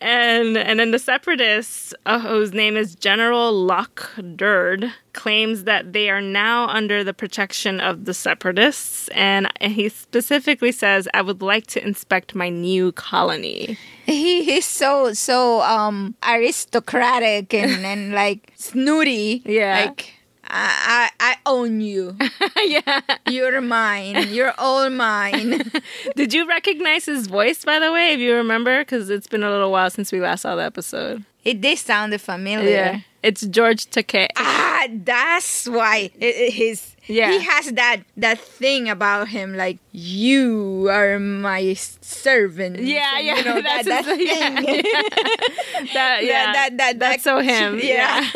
[0.00, 6.10] And and then the separatists, uh, whose name is General Lok Durd, claims that they
[6.10, 11.40] are now under the protection of the separatists, and, and he specifically says, "I would
[11.42, 18.52] like to inspect my new colony." he, he's so so um aristocratic and, and like
[18.56, 19.86] snooty Yeah.
[19.86, 20.12] like
[20.56, 22.16] I, I, I own you.
[22.64, 23.00] yeah.
[23.28, 24.28] You're mine.
[24.28, 25.70] You're all mine.
[26.16, 28.82] Did you recognize his voice, by the way, if you remember?
[28.82, 31.24] Because it's been a little while since we last saw the episode.
[31.44, 32.70] It did sound familiar.
[32.70, 33.00] Yeah.
[33.24, 34.28] It's George Takei.
[34.36, 37.30] Ah, that's why it, his Yeah.
[37.32, 42.80] he has that that thing about him like you are my servant.
[42.80, 43.36] Yeah, And, yeah.
[43.38, 44.84] You know, that's that his- yeah, thing.
[44.84, 45.92] yeah.
[45.94, 46.52] That, yeah.
[46.52, 47.80] that, that, That's that, so him.
[47.82, 48.28] Yeah.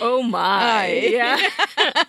[0.00, 0.38] oh my.
[0.40, 1.08] Aye.
[1.10, 2.04] Yeah.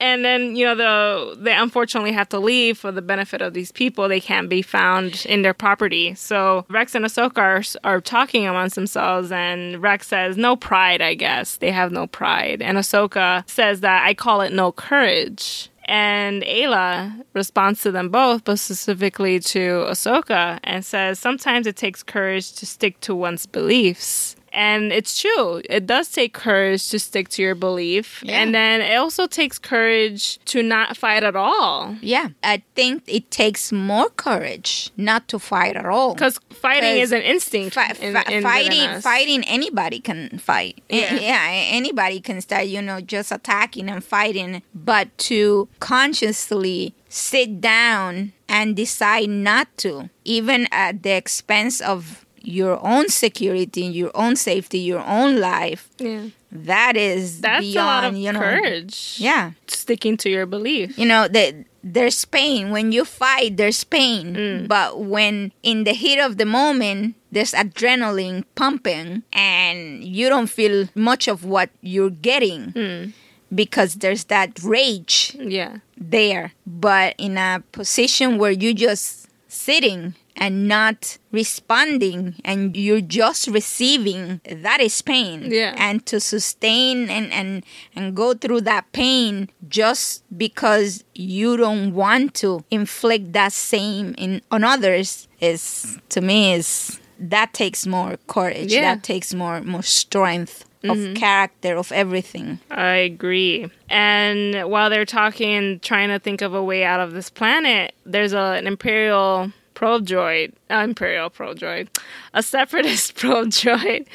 [0.00, 3.72] and then, you know, the they unfortunately have to leave for the benefit of these
[3.72, 4.08] people.
[4.08, 6.14] They can't be found in their property.
[6.14, 7.62] So Rex and Ahsoka are,
[7.96, 11.23] are talking amongst themselves, and Rex says, No pride, I guess.
[11.24, 12.60] Yes, they have no pride.
[12.60, 15.70] And Ahsoka says that I call it no courage.
[15.86, 22.02] And Ayla responds to them both, but specifically to Ahsoka, and says sometimes it takes
[22.02, 24.36] courage to stick to one's beliefs.
[24.54, 25.60] And it's true.
[25.68, 28.22] It does take courage to stick to your belief.
[28.24, 28.40] Yeah.
[28.40, 31.96] And then it also takes courage to not fight at all.
[32.00, 36.14] Yeah, I think it takes more courage not to fight at all.
[36.14, 37.74] Because fighting 'Cause is an instinct.
[37.74, 40.80] Fi- in- fi- in- fighting, fighting, anybody can fight.
[40.88, 41.14] Yeah.
[41.20, 44.62] yeah, anybody can start, you know, just attacking and fighting.
[44.74, 52.78] But to consciously sit down and decide not to, even at the expense of your
[52.86, 56.26] own security, your own safety, your own life, Yeah.
[56.52, 58.38] that is That's beyond, a lot of you know.
[58.40, 59.16] courage.
[59.18, 59.52] Yeah.
[59.66, 60.98] Sticking to your belief.
[60.98, 62.70] You know, the, there's pain.
[62.70, 64.34] When you fight, there's pain.
[64.36, 64.68] Mm.
[64.68, 70.88] But when in the heat of the moment, there's adrenaline pumping and you don't feel
[70.94, 73.12] much of what you're getting Mm.
[73.54, 75.78] because there's that rage Yeah.
[75.96, 76.52] there.
[76.66, 84.40] But in a position where you're just sitting and not responding and you're just receiving
[84.50, 85.74] that is pain Yeah.
[85.76, 92.34] and to sustain and and and go through that pain just because you don't want
[92.34, 98.72] to inflict that same in on others is to me is that takes more courage
[98.72, 98.94] Yeah.
[98.94, 101.14] that takes more more strength of mm-hmm.
[101.14, 103.70] character of everything I agree.
[103.88, 108.34] And while they're talking, trying to think of a way out of this planet, there's
[108.34, 111.88] a, an Imperial probe droid, uh, Imperial probe droid,
[112.32, 114.06] a Separatist probe droid.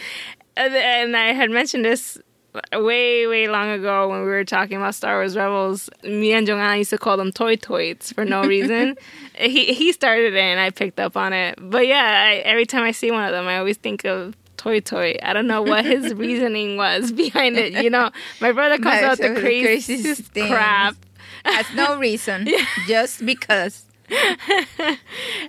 [0.57, 2.17] And, and I had mentioned this
[2.73, 5.89] way, way long ago when we were talking about Star Wars Rebels.
[6.03, 8.97] Me and Jongan used to call them toy toys for no reason.
[9.35, 11.55] he he started it and I picked up on it.
[11.61, 14.81] But yeah, I, every time I see one of them, I always think of Toy
[14.81, 15.15] Toy.
[15.23, 17.81] I don't know what his reasoning was behind it.
[17.83, 20.95] You know, my brother comes out the craziest craziest crap.
[21.45, 22.47] has no reason
[22.87, 23.85] just because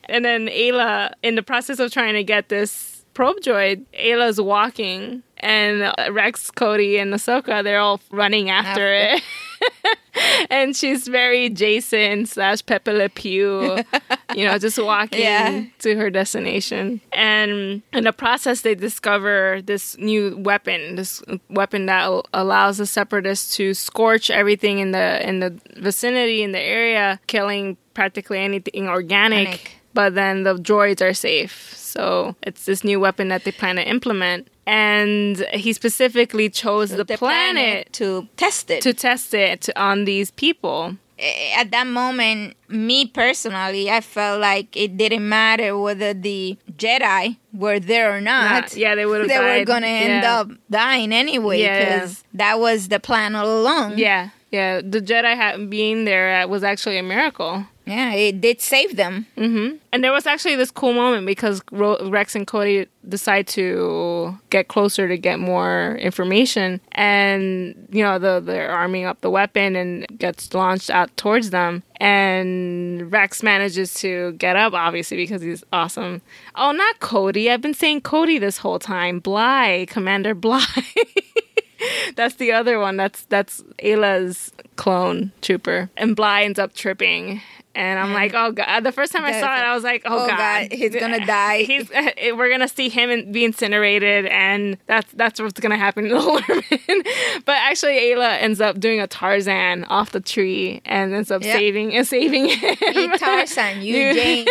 [0.05, 5.23] And then Ayla, in the process of trying to get this probe droid, Ayla's walking,
[5.39, 9.17] and Rex, Cody, and Ahsoka, they're all running after, After.
[9.17, 9.23] it.
[10.51, 13.79] and she's very Jason slash Pepe Le Pew,
[14.35, 15.65] you know, just walking Yeah.
[15.81, 17.01] to her destination.
[17.13, 23.57] And in the process, they discover this new weapon, this weapon that allows the separatists
[23.57, 29.39] to scorch everything in the in the vicinity in the area, killing practically anything organic.
[29.49, 29.77] Organic.
[29.93, 31.75] But then the droids are safe.
[31.77, 34.47] So it's this new weapon that they plan to implement.
[34.71, 38.83] And he specifically chose the, planet, to test it.
[38.83, 40.97] to test it on these people.
[41.19, 47.37] Eh, At that moment, me personally, I felt like it didn't matter whether the Jedi
[47.53, 48.51] were there or not.
[48.63, 50.39] Not- yeah, they would have They were gonna end Yeah.
[50.41, 51.85] up dying anyway Yeah, yeah.
[51.99, 53.99] because that was the plan all along.
[53.99, 54.81] Yeah, yeah.
[54.83, 57.67] The Jedi being there uh, was actually a miracle.
[57.91, 59.27] Yeah, it did save them.
[59.37, 64.69] hmm And there was actually this cool moment because Rex and Cody decide to get
[64.69, 70.07] closer to get more information, and you know the they're arming up the weapon and
[70.19, 76.23] gets launched out towards them, and Rex manages to get up, obviously because he's awesome.
[76.55, 77.51] Oh, not Cody!
[77.51, 79.19] I've been saying Cody this whole time.
[79.19, 80.65] Bly, Commander Bly.
[82.17, 82.97] That's the other one.
[82.97, 87.41] That's that's Ayla's clone trooper, and Bly ends up tripping.
[87.73, 88.81] And I'm like, oh god!
[88.83, 90.37] The first time I saw it, I was like, oh, Oh, god.
[90.71, 91.63] God, he's gonna die.
[91.63, 91.89] He's
[92.35, 96.21] we're gonna see him in- be incinerated, and that's that's what's gonna happen to the
[96.21, 97.45] Lurmen.
[97.45, 101.53] but actually, Ayla ends up doing a Tarzan off the tree and ends up Yeah.
[101.53, 103.11] saving and saving him.
[103.19, 104.47] Tarzan, you You- Jane.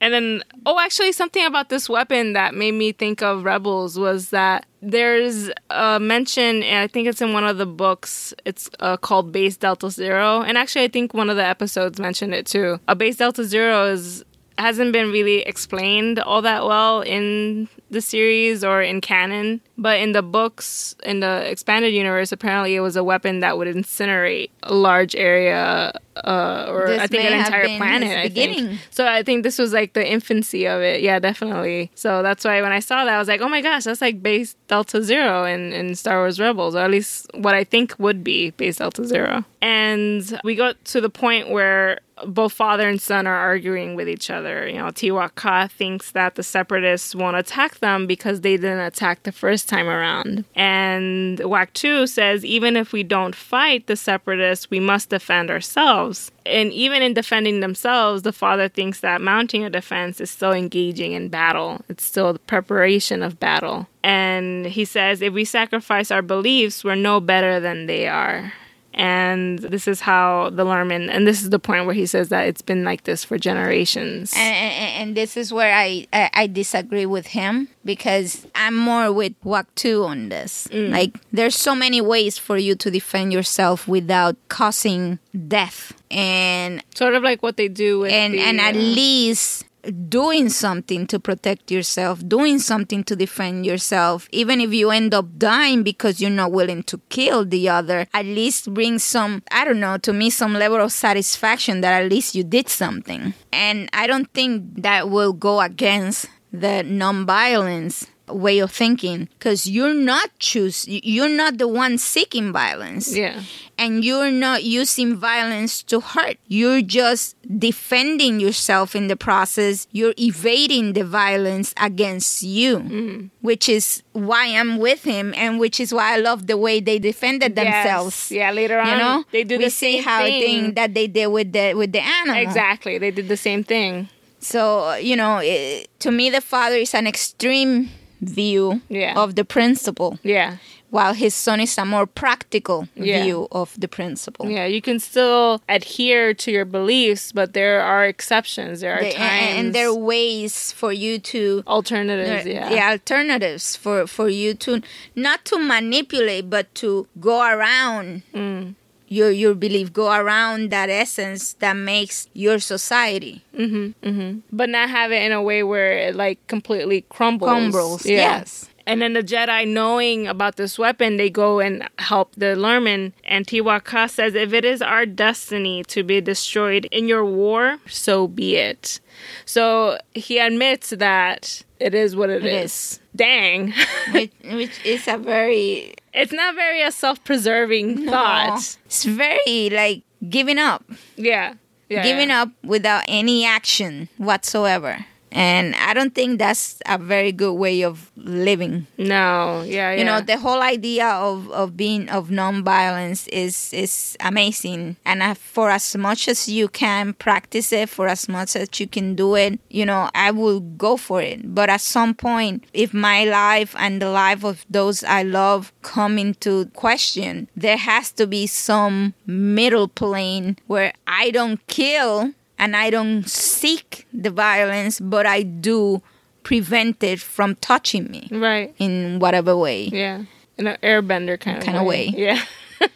[0.00, 4.30] And then, oh, actually, something about this weapon that made me think of Rebels was
[4.30, 8.32] that there's a mention, and I think it's in one of the books.
[8.44, 12.34] It's uh, called Base Delta Zero, and actually, I think one of the episodes mentioned
[12.34, 12.80] it too.
[12.88, 14.24] A Base Delta Zero is
[14.58, 19.60] hasn't been really explained all that well in the series or in canon.
[19.78, 23.68] But in the books, in the expanded universe, apparently it was a weapon that would
[23.68, 28.18] incinerate a large area, uh, or This I think an entire planet.
[28.18, 28.68] I beginning.
[28.68, 28.80] think.
[28.90, 31.00] So I think this was like the infancy of it.
[31.00, 31.92] Yeah, definitely.
[31.94, 34.20] So that's why when I saw that, I was like, oh my gosh, that's like
[34.22, 38.24] base Delta Zero in, in Star Wars Rebels, or at least what I think would
[38.24, 39.44] be base Delta Zero.
[39.62, 44.30] And we got to the point where both father and son are arguing with each
[44.30, 44.68] other.
[44.68, 48.80] You know, Tee Watt Kaa thinks that the separatists won't attack them because they didn't
[48.80, 50.44] attack the first time around.
[50.54, 56.30] And Wag Too says even if we don't fight the separatists, we must defend ourselves.
[56.46, 61.12] And even in defending themselves, the father thinks that mounting a defense is still engaging
[61.12, 61.82] in battle.
[61.88, 63.86] It's still the preparation of battle.
[64.02, 68.52] And he says if we sacrifice our beliefs, we're no better than they are.
[68.98, 72.46] And this is how the Lurmen, and this is the point where he says that
[72.48, 74.34] it's been like this for generations.
[74.36, 79.12] and, and, and this is where I, I I disagree with him because I'm more
[79.12, 80.68] with Wag Too on this.
[80.72, 87.14] Like there's so many ways for you to defend yourself without causing death and sort
[87.14, 89.64] of like what they do with and the, and at uh, least
[90.08, 95.38] doing something to protect yourself, doing something to defend yourself, even if you end up
[95.38, 99.80] dying because you're not willing to kill the other, at least bring some, I don't
[99.80, 103.34] know, to me, some level of satisfaction that at least you did something.
[103.52, 109.94] And I don't think that will go against the nonviolence way of thinking because you're
[109.94, 113.42] not choose you're not the one seeking violence yeah.
[113.76, 116.36] and you're not using violence to hurt.
[116.46, 119.86] You're just defending yourself in the process.
[119.92, 123.26] You're evading the violence against you, mm-hmm.
[123.40, 126.98] which is why I'm with him and which is why I love the way they
[126.98, 128.30] defended themselves.
[128.30, 128.38] Yes.
[128.38, 130.42] Yeah, later on, You know, they do we the see same how thing.
[130.42, 132.42] thing that they did with the with the animal.
[132.42, 134.08] Exactly, they did the same thing.
[134.40, 139.14] So you know, it, to me, the father is an extreme view Yeah.
[139.16, 140.56] of the principle, Yeah,
[140.90, 143.22] while his son is a more practical Yeah.
[143.22, 144.50] view of the principle.
[144.50, 144.66] yeah.
[144.66, 148.80] You can still adhere to your beliefs, but there are exceptions.
[148.80, 152.46] There are The- times and, there are ways for you to alternatives.
[152.46, 154.80] Yeah, the alternatives for for you to
[155.14, 158.74] not to manipulate but to go around Mm.
[159.08, 164.40] Your your belief go around that essence that makes your society mm-hmm, mm-hmm.
[164.52, 167.48] but not have it in a way where it like completely crumbles.
[167.48, 168.16] crumbles Yeah.
[168.16, 173.12] yes And then the Jedi, knowing about this weapon, they go and help the Lurmen.
[173.24, 177.22] And Tee Watt Kaa says, if it is our destiny to be destroyed in your
[177.22, 178.98] war, so be it.
[179.44, 182.98] So he admits that it is what It is.
[183.18, 183.74] Dang.
[184.12, 188.58] which, which is a very it's not very a self-preserving thought.
[188.86, 190.84] it's very like giving up
[191.16, 191.54] Yeah.
[191.90, 192.42] yeah giving yeah.
[192.42, 198.10] up without any action whatsoever and i don't think that's a very good way of
[198.16, 199.62] living No.
[199.66, 199.92] Yeah.
[199.94, 205.34] you know the whole idea of, of being of nonviolence is is amazing and uh,
[205.34, 209.34] for as much as you can practice it for as much as you can do
[209.34, 213.74] it you know i will go for it but at some point if my life
[213.78, 219.14] and the life of those i love come into question there has to be some
[219.26, 226.02] middle plane where i don't kill and i don't seek the violence but i do
[226.44, 228.74] prevent it from touching me right.
[228.78, 229.84] in whatever way.
[229.84, 230.22] Yeah,
[230.56, 232.06] in an airbender kind of Kinda way.
[232.06, 232.42] Yeah.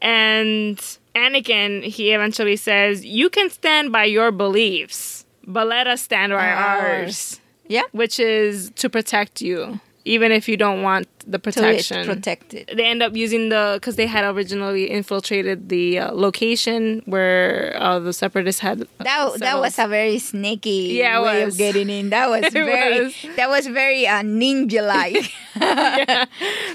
[0.00, 0.78] and
[1.14, 6.48] Anakin, he eventually says, "You can stand by your beliefs, but let us stand by
[6.48, 6.80] Ours.
[6.80, 7.82] ours." Yeah.
[7.92, 12.06] which is to protect you, even if you don't want the protection.
[12.06, 12.70] protected.
[12.74, 17.98] they end up using the because they had originally infiltrated the uh, location where uh,
[17.98, 21.54] the separatists had That that was a very sneaky Yeah, way was.
[21.54, 22.10] of getting in.
[22.10, 23.14] That was very was.
[23.36, 25.32] that was very uh, ninja like.
[25.60, 26.28] that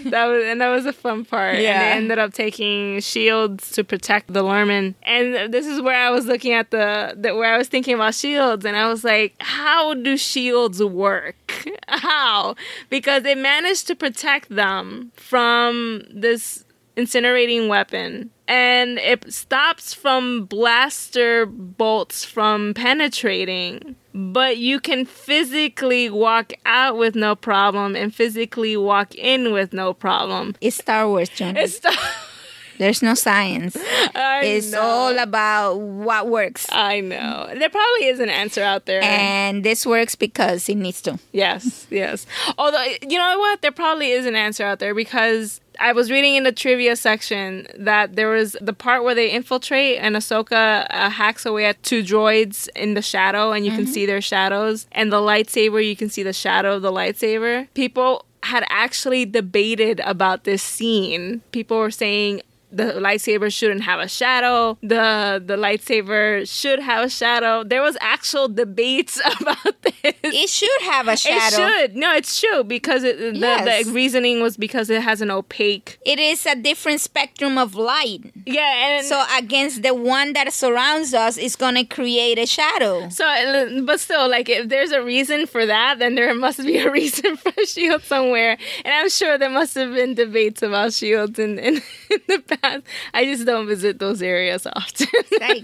[0.03, 1.57] was and that was a fun part.
[1.59, 1.79] Yeah.
[1.79, 4.95] And they ended up taking shields to protect the Lurmen.
[5.03, 8.15] And this is where I was looking at the, the where I was thinking about
[8.15, 11.35] shields and I was like, how do shields work?
[11.87, 12.55] How?
[12.89, 18.31] Because they managed to protect them from this incinerating weapon.
[18.47, 23.95] And it stops from blaster bolts from penetrating.
[24.13, 29.93] But you can physically walk out with no problem and physically walk in with no
[29.93, 30.55] problem.
[30.61, 31.57] it's Star Wars, John.
[31.57, 31.79] It's
[32.77, 33.75] There's no science.
[34.15, 34.81] I It's know.
[34.81, 36.67] all about what works.
[36.71, 37.49] I know.
[37.57, 39.01] There probably is an answer out there.
[39.03, 41.19] And this works because it needs to.
[41.31, 42.25] Yes, yes.
[42.57, 43.61] Although, you know what?
[43.61, 47.67] There probably is an answer out there because I was reading in the trivia section
[47.77, 52.01] that there was the part where they infiltrate and Ahsoka uh, hacks away at two
[52.03, 54.87] droids in the shadow and you can see their shadows.
[54.93, 57.67] And the lightsaber, you can see the shadow of the lightsaber.
[57.73, 61.41] People had actually debated about this scene.
[61.51, 62.41] People were saying,
[62.75, 64.77] the lightsaber shouldn't have a shadow.
[64.81, 67.63] The the lightsaber should have a shadow.
[67.63, 70.13] There was actual debates about this.
[70.23, 71.55] It should have a shadow.
[71.65, 71.95] It should.
[71.95, 73.85] No, it's true because it, the, Yes.
[73.85, 75.97] the reasoning was because it has an opaque.
[76.05, 78.21] It is a different spectrum of light.
[78.45, 83.09] Yeah, and So against the one that surrounds us, it's gonna create a shadow.
[83.09, 86.77] so uh, but still, like if there's a reason for that, then there must be
[86.79, 88.57] a reason for Shield somewhere.
[88.83, 91.75] And I'm sure there must have been debates about shields in in,
[92.11, 92.64] in the past.
[93.13, 95.07] I just don't visit those areas often.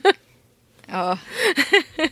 [0.94, 1.18] Oh,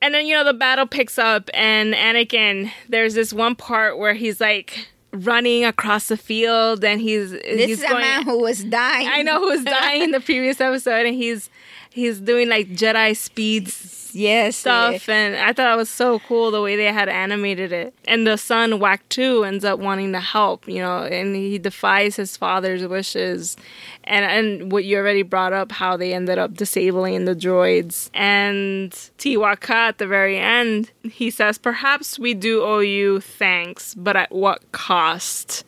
[0.00, 2.70] And then you know the battle picks up, and Anakin.
[2.88, 7.82] There's this one part where he's like running across the field, and he's this he's
[7.82, 9.08] is a man who was dying.
[9.08, 11.50] I know who was dying in the previous episode, and he's
[11.90, 14.56] he's doing like Jedi speeds Yes.
[14.56, 17.94] stuff, and I thought it was so cool the way they had animated it.
[18.06, 22.16] And the son Wag Too ends up wanting to help, you know, and he defies
[22.16, 23.56] his father's wishes.
[24.04, 28.10] And and what you already brought up, how they ended up disabling the droids.
[28.14, 33.20] And Tee Watt Kaa at the very end, he says, "Perhaps we do owe you
[33.20, 35.64] thanks, but at what cost?"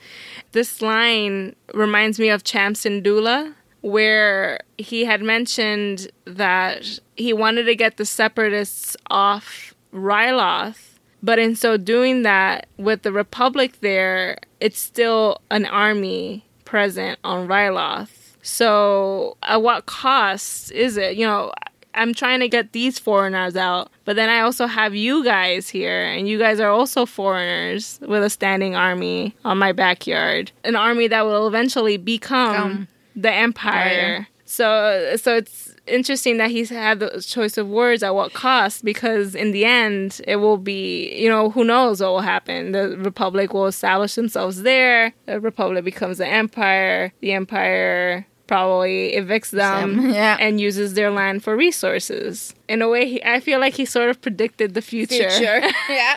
[0.53, 3.55] This line reminds me of Cham Syndulla
[3.87, 11.55] where he had mentioned that he wanted to get the separatists off Ryloth, but in
[11.55, 18.35] so doing that, with the Republic there, it's still an army present on Ryloth.
[18.43, 21.17] So, at what cost is it?
[21.17, 21.53] You know,
[21.95, 26.03] I'm trying to get these foreigners out, but then I also have you guys here,
[26.03, 30.51] and you guys are also foreigners with a standing army on my backyard.
[30.65, 32.89] An army that will eventually become Come.
[33.17, 34.29] The empire.
[34.29, 38.85] Oh, so so it's interesting that he's had the choice of words at what cost
[38.85, 42.73] because in the end it will be you know who knows what will happen.
[42.73, 45.13] The republic will establish themselves there.
[45.27, 47.13] The republic becomes the empire.
[47.21, 50.37] The empire probably evicts them yeah.
[50.41, 54.09] and uses their land for resources in a way he, i feel like he sort
[54.09, 55.63] of predicted the future, Future.
[55.89, 56.17] yeah.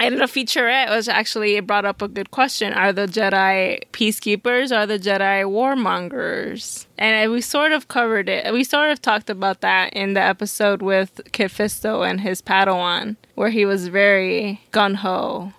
[0.00, 4.72] and the featurette was actually it brought up a good question: Are the Jedi peacekeepers?
[4.72, 6.86] Or are the Jedi warmongers?
[6.98, 8.52] And we sort of covered it.
[8.52, 13.16] We sort of talked about that in the episode with Kit Fisto and his Padawan,
[13.34, 15.52] where he was very gun ho.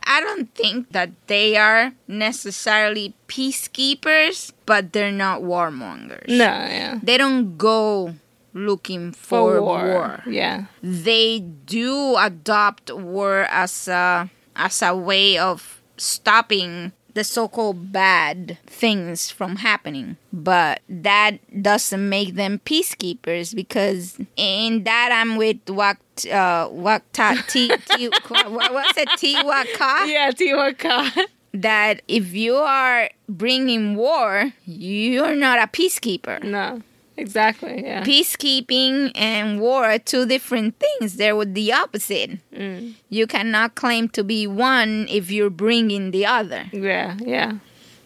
[0.45, 6.27] Don't think that they are necessarily peacekeepers, but they're not warmongers.
[6.27, 8.15] No, yeah, They don't go
[8.53, 9.83] looking for for, war.
[9.85, 10.23] war.
[10.27, 18.57] Yeah, They do adopt war as a as a way of stopping the so-called bad
[18.67, 20.17] things from happening.
[20.31, 25.97] But that doesn't make them peacekeepers because in that I'm with Wak
[26.31, 30.05] uh Wakta T T what was it T Waka?
[30.07, 31.25] yeah, Tee Watt Kaa.
[31.53, 36.43] that if you are bringing war, you're not a peacekeeper.
[36.43, 36.81] no,
[37.17, 37.83] exactly.
[37.83, 41.15] Yeah, Peacekeeping and war are two different things.
[41.17, 42.39] They're the opposite.
[42.53, 42.93] Mm.
[43.09, 46.65] You cannot claim to be one if you're bringing the other.
[46.71, 47.53] yeah, yeah.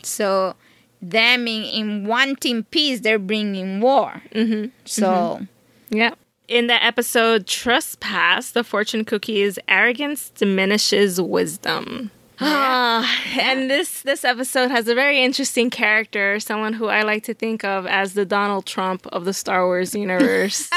[0.04, 0.56] So,
[1.02, 4.22] them in, in wanting peace, they're bringing war.
[4.34, 5.46] hmm So,
[5.90, 6.14] Yeah.
[6.48, 12.10] In the episode Trespass, the fortune cookie's arrogance diminishes wisdom.
[12.42, 17.34] Ah, and this this episode has a very interesting character, someone who I like to
[17.34, 20.70] think of as the Donald Trump of the Star Wars universe.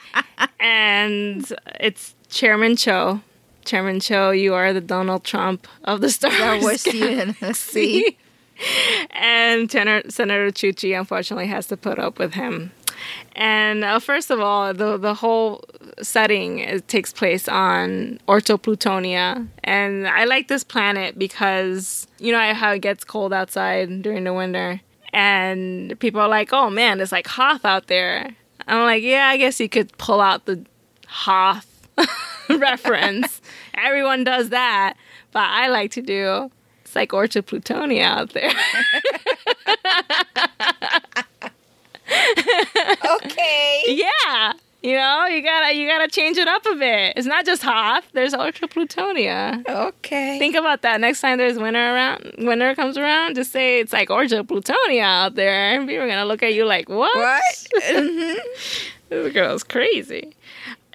[0.60, 3.20] and it's Chairman Cho.
[3.64, 8.16] Chairman Cho, you are the Donald Trump of the Star Wars Wars University.
[9.10, 12.72] and Senator, Senator Chuchi unfortunately has to put up with him.
[13.36, 15.64] And uh, first of all, the the whole
[16.02, 22.54] setting it takes place on Orto Plutonia, and I like this planet because you know
[22.54, 24.80] how it gets cold outside during the winter,
[25.12, 28.34] and people are like, "Oh man, it's like Hoth out there."
[28.66, 30.64] I'm like, "Yeah, I guess you could pull out the
[31.06, 31.88] Hoth
[32.48, 33.40] reference.
[33.74, 34.94] Everyone does that,
[35.32, 36.50] but I like to do."
[36.90, 38.52] It's like Orto Plutonia out there.
[43.16, 43.82] okay.
[43.86, 44.52] Yeah.
[44.82, 47.12] You know, you gotta you gotta change it up a bit.
[47.16, 48.04] It's not just Hoth.
[48.14, 49.62] There's Orto Plutonia.
[49.68, 50.38] Okay.
[50.38, 52.32] Think about that next time there's winter around.
[52.38, 56.24] Winter comes around, just say it's like Orto Plutonia out there, and people are gonna
[56.24, 57.14] look at you like, what?
[57.14, 57.42] what?
[57.90, 58.36] Mhm.
[59.10, 60.34] This girl's crazy.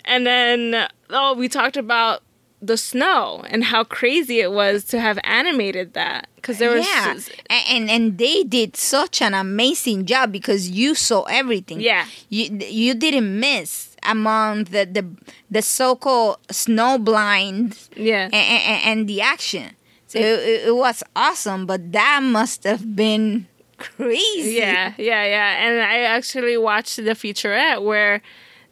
[0.05, 2.24] And then, oh, we talked about
[2.68, 7.18] the snow and how crazy it was to have animated that because there was yeah,
[7.49, 11.80] A- and and they did such an amazing job because you saw everything.
[11.82, 12.05] Yeah.
[12.30, 15.05] you you didn't miss among the the,
[15.49, 19.72] the so-called snow blind yeah and, and, and the action.
[20.07, 23.47] So it, it was awesome, but that must have been
[23.78, 24.55] crazy.
[24.57, 25.66] Yeah, yeah, yeah.
[25.68, 28.22] And I actually watched the featurette where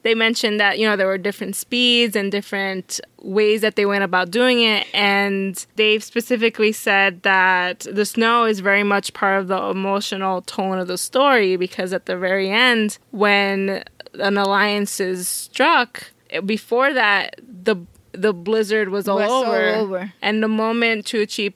[0.04, 4.04] they mentioned that, you know, there were different speeds and different ways that they went
[4.04, 4.86] about doing it.
[4.94, 10.78] And Dave specifically said that the snow is very much part of the emotional tone
[10.78, 13.84] of the story because at the very end, when
[14.16, 16.12] an alliance is struck,
[16.46, 17.78] before that, the
[18.12, 19.70] the blizzard was all, Was all over.
[19.76, 20.14] over.
[20.22, 21.54] And the moment Chuchi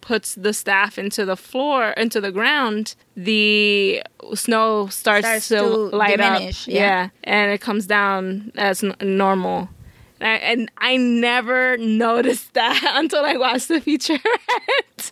[0.00, 4.02] puts the staff into the floor into the ground the
[4.34, 5.66] snow starts, Starts to, to
[5.96, 7.08] light diminish, up yeah.
[7.24, 9.68] and it comes down as n- normal
[10.20, 15.10] and I, and I never noticed that until I watched the featurette.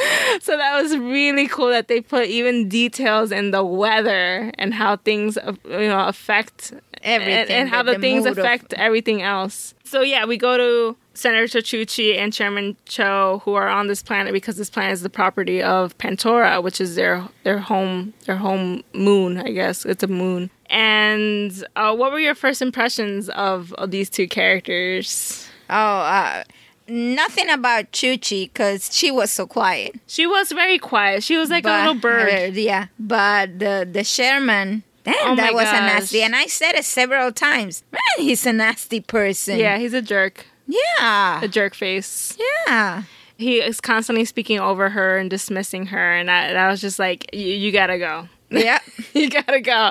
[0.40, 4.96] so that was really cool that they put even details in the weather and how
[4.96, 6.72] things uh, you know affect
[7.02, 9.74] Everything, and, and how the- the, things mood of- affect everything else.
[9.84, 14.32] So yeah, we go to Senator Chuchi and Chairman Cho, who are on this planet
[14.32, 18.84] because this planet is the property of Pantora, which is their their home their home
[18.94, 19.38] moon.
[19.38, 20.50] I guess it's a moon.
[20.70, 25.48] And uh, what were your first impressions of, of these two characters?
[25.70, 26.44] Oh, uh,
[26.86, 29.96] nothing about Chuchi because she was so quiet.
[30.06, 31.22] She was very quiet.
[31.24, 32.28] She was like a little bird.
[32.32, 34.84] uh, yeah, but the the Sherman.
[35.04, 36.22] Damn, Oh that was a nasty.
[36.22, 37.82] And I said it several times.
[37.90, 39.58] Man, he's a nasty person.
[39.58, 41.42] yeah, he's a jerk, Yeah.
[41.42, 42.36] a jerk face.
[42.66, 43.02] Yeah.
[43.36, 46.98] He is constantly speaking over her and dismissing her, and I, and I was just
[46.98, 48.78] like, "You you gotta go." Yeah.
[49.12, 49.90] you gotta go.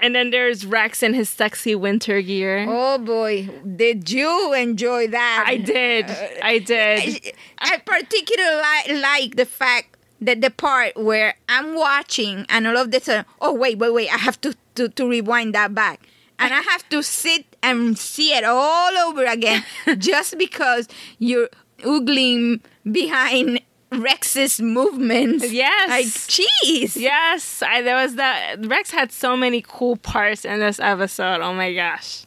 [0.00, 2.66] And then there's Rex in his sexy winter gear.
[2.68, 5.44] Oh boy, did you enjoy that?
[5.46, 6.10] I did.
[6.42, 6.98] I did.
[7.00, 12.76] I, I particularly like, like the fact that the part where I'm watching and all
[12.76, 16.08] of this, uh, oh wait, wait, wait, I have to, to, to rewind that back.
[16.38, 19.64] And I have to sit and see it all over again
[19.98, 22.60] just because you're oogling
[22.90, 23.60] behind
[23.92, 25.50] Rex's movements.
[25.50, 25.88] Yes.
[25.88, 26.96] Like, jeez.
[26.96, 28.56] Yes, I, there was that.
[28.66, 31.40] Rex had so many cool parts in this episode.
[31.40, 32.26] Oh my gosh,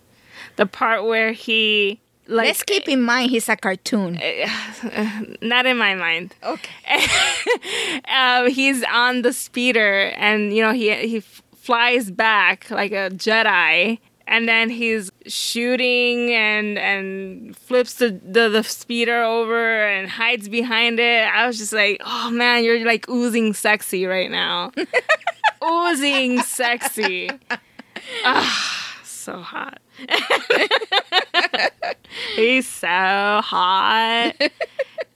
[0.56, 2.00] the part where he
[2.30, 4.14] like Let's keep in mind he's a cartoon.
[5.42, 6.36] not in my mind.
[6.44, 7.06] Okay.
[8.12, 11.24] um, he's on the speeder, and you know he he
[11.70, 18.64] flies back like a Jedi, and then he's shooting and and flips the, the the
[18.64, 21.28] speeder over and hides behind it.
[21.28, 24.72] I was just like, oh man, you're like oozing sexy right now,
[25.64, 27.30] oozing sexy.
[28.26, 29.80] Ah, so hot.
[32.36, 34.34] He's so hot.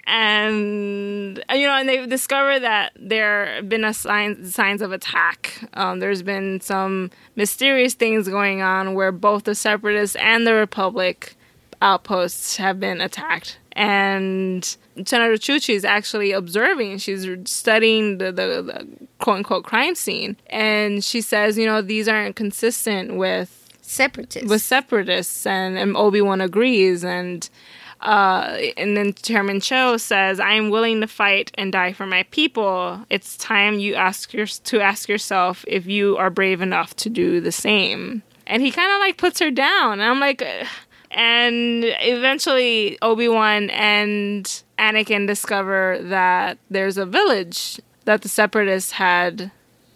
[0.06, 4.91] and uh, you know, and they've discovered that there have been a sign, signs of
[4.91, 5.70] attack.
[5.74, 11.36] Um, there's been some mysterious things going on where both the Separatists and the Republic
[11.82, 13.58] outposts have been attacked.
[13.74, 14.64] And
[15.06, 16.99] Senator Chuchi is actually observing.
[16.99, 18.88] She's studying the, the, the
[19.20, 20.38] quote unquote crime scene.
[20.47, 24.49] And she says, you know, these aren't consistent with Separatists.
[24.49, 27.49] with separatists and, and obi-wan agrees and
[28.04, 32.24] uh, and then chairman cho says i am willing to fight and die for my
[32.24, 33.04] people.
[33.10, 37.39] It's time you ask your, to ask yourself if you are brave enough to do
[37.41, 38.22] the same.
[38.45, 39.93] And he kind of like puts her down.
[39.93, 40.68] And i'm like "Ugh."
[41.12, 49.51] and eventually obi-wan and anakin discover that there's a village that the separatists had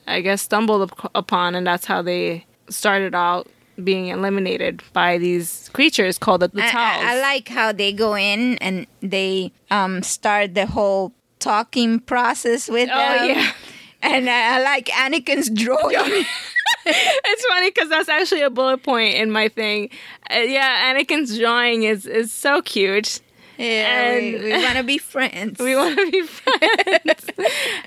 [0.08, 3.48] I guess, stumbled up- upon, and that's how they started out
[3.84, 6.72] being eliminated by these creatures called the, the I.
[6.72, 12.68] I, I like how they go in and they um start the whole talking process
[12.70, 13.30] with Oh, them.
[13.30, 13.52] yeah.
[14.00, 15.96] And I, I like Anakin's drawing.
[16.86, 19.90] it's funny because that's actually a bullet point in my thing.
[20.32, 23.20] Uh, yeah, Anakin's drawing is is so cute.
[23.58, 25.60] yeah, we, And- we want to be friends.
[25.60, 27.26] We want to be friends.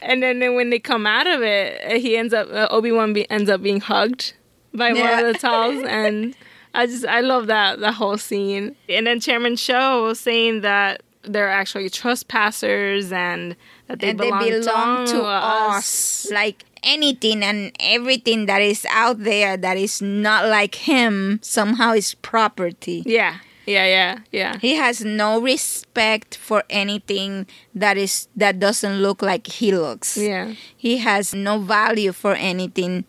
[0.03, 2.91] and then, then when they come out of it, uh, he ends up uh, Obi
[2.91, 4.32] Wan be, ends up being hugged
[4.74, 5.16] by Yeah.
[5.16, 6.34] one of the Talz, and
[6.74, 8.76] I just I love that that whole scene.
[8.88, 13.54] And then Chairman Cho was saying that they're actually trespassers and
[13.88, 16.24] that they and they belong, belong to us.
[16.26, 16.30] us.
[16.32, 22.14] Like anything and everything that is out there that is not like him somehow is
[22.14, 23.02] property.
[23.04, 24.58] Yeah, yeah, yeah, yeah.
[24.60, 30.16] He has no respect for anything that is that doesn't look like he looks.
[30.16, 30.54] Yeah.
[30.74, 33.04] He has no value for anything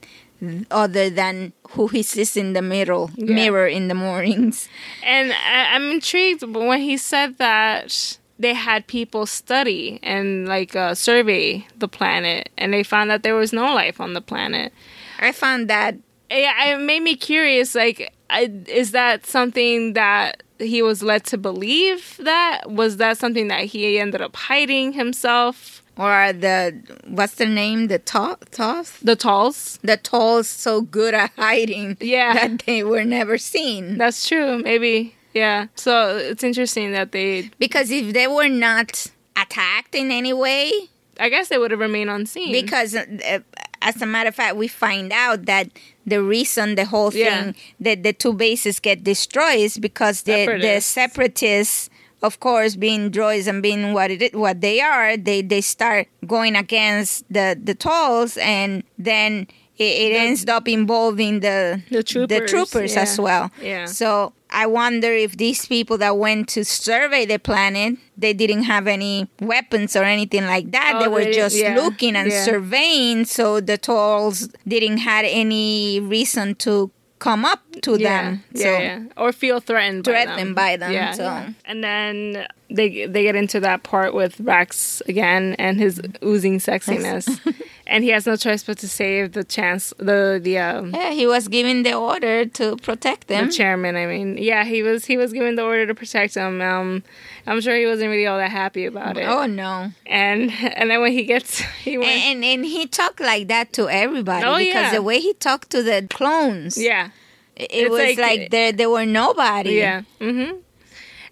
[0.72, 4.68] other than who he sees in the middle mirror in the mornings.
[5.04, 10.96] And I, I'm intrigued when he said that they had people study and like uh,
[10.96, 14.74] survey the planet, and they found that there was no life on the planet.
[15.20, 15.96] I found that
[16.30, 17.76] Yeah, it made me curious.
[17.76, 22.18] Like, I, is that something that he was led to believe?
[22.20, 25.81] That was that something that he ended up hiding himself?
[25.98, 29.80] Or the what's the name the to- toss The Talz.
[29.82, 32.34] the Talz so good at hiding Yeah.
[32.34, 34.60] that they were never seen That's true.
[34.60, 35.16] Maybe.
[35.34, 35.68] Yeah.
[35.76, 37.50] So it's interesting that they.
[37.60, 40.72] because if they were not attacked in any way
[41.20, 42.52] I guess they would have remained unseen.
[42.52, 43.40] because uh,
[43.82, 45.70] as a matter of fact we find out that
[46.06, 47.52] the reason the whole thing Yeah.
[47.82, 51.90] that the two bases get destroyed is because the, the Separatists.
[52.22, 56.56] Of course being droids and being what it what they are they they start going
[56.56, 59.48] against the the Talz and then
[59.78, 63.86] it, it ends up involving the The troopers, troopers as well Yeah.
[63.86, 68.86] so I wonder if these people that went to survey the planet, they didn't have
[68.86, 70.96] any weapons or anything like that.
[70.96, 72.44] Oh, they were they- just yeah, looking and yeah.
[72.44, 76.92] surveying, so the Talz didn't have any reason to
[77.22, 78.44] come up to yeah, them.
[78.52, 79.00] yeah, so yeah.
[79.16, 80.54] or feel threatened, by Threatened them.
[80.56, 81.24] by them, Yeah, so.
[81.24, 81.54] yeah.
[81.66, 87.28] and then they they get into that part with Rex again and his oozing sexiness,
[87.88, 91.28] and he has no choice but to save the chance the the um, yeah, he
[91.28, 93.48] was given the order to protect them.
[93.48, 93.96] the chairman.
[93.96, 96.62] I mean, yeah, he was he was given the order to protect him.
[96.62, 97.04] Um,
[97.48, 99.26] I'm sure he wasn't really all that happy about it.
[99.28, 99.92] Oh no!
[100.06, 103.74] And and then when he gets he went And, and and he talked like that
[103.74, 104.94] to everybody Oh, because yeah.
[104.94, 107.10] the way he talked to the clones, yeah
[107.56, 109.76] it, it It's was like- like, there they were nobody.
[109.76, 110.04] Yeah.
[110.20, 110.58] Mm-hmm.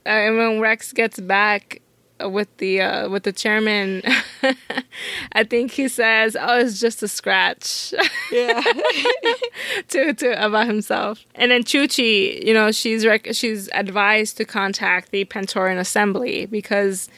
[0.05, 1.81] Uh, and when Rex gets back
[2.21, 4.01] with the uh, with the chairman,
[5.33, 7.93] I think he says, "Oh, it's just a scratch."
[8.31, 8.61] Yeah.
[9.89, 11.25] to to about himself.
[11.35, 17.09] And then Chuchi, you know, she's rec- she's advised to contact the Pantoran Assembly because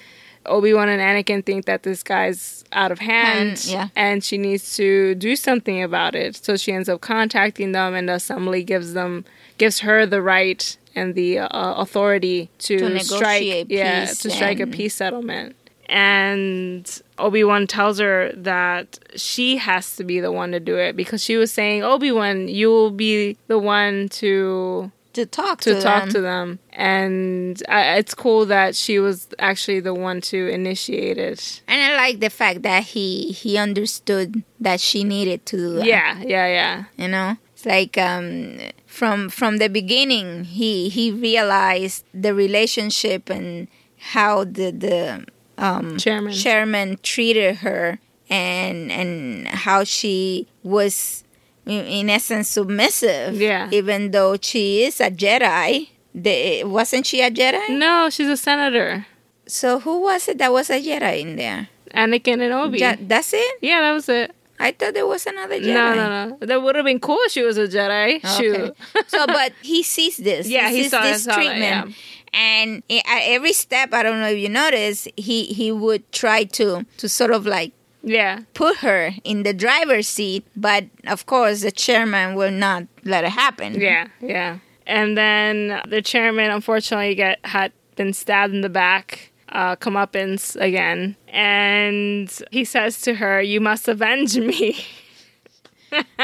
[0.46, 3.88] Obi Wan and Anakin think that this guy's out of hand, And- yeah.
[3.96, 6.36] and she needs to do something about it.
[6.36, 9.26] So she ends up contacting them, and the Assembly gives them
[9.62, 14.66] gives her the right and the uh, authority to, To strike, yeah, to strike a
[14.66, 15.56] peace settlement.
[15.88, 16.84] And
[17.20, 21.24] Obi Wan tells her that she has to be the one to do it because
[21.24, 25.82] she was saying, Obi Wan, you will be the one to to talk to, to,
[25.82, 26.14] talk them.
[26.14, 26.60] to them.
[26.72, 31.62] And I, it's cool that she was actually the one to initiate it.
[31.68, 35.86] And I like the fact that he he understood that she needed to do that.
[35.86, 36.84] Yeah, yeah, yeah.
[36.98, 37.38] You know?
[37.54, 38.58] It's like um
[38.92, 43.68] from from the beginning he he realized the relationship and
[44.14, 45.26] how the the
[45.58, 46.34] um Chairman.
[46.34, 51.24] chairman treated her and and how she was
[51.66, 53.70] in, essence submissive Yeah.
[53.72, 59.06] even though she is a jedi the, wasn't she a jedi No, she's a senator.
[59.48, 62.80] so who was it that was a jedi in there Anakin and Obi.
[62.80, 64.32] Ja- that's it yeah, that was it.
[64.68, 66.38] I thought there was another jedi No, no, no.
[66.46, 68.22] That would have been cool if she was a Jedi.
[68.38, 68.76] Shoot.
[69.08, 70.48] so, but he sees this.
[70.48, 71.96] Yeah, he sees saw- this treatment,
[72.34, 76.86] and at every step, I don't know if you notice, he he would try to
[76.98, 77.72] to sort of like
[78.04, 78.40] yeah.
[78.54, 83.32] put her in the driver's seat, but of course, the chairman will not let it
[83.32, 83.80] happen.
[83.80, 84.60] Yeah, yeah.
[84.88, 91.16] And then the chairman unfortunately get had been stabbed in the back, uh, comeuppance again,
[91.28, 94.86] and he says to her, "You must avenge me."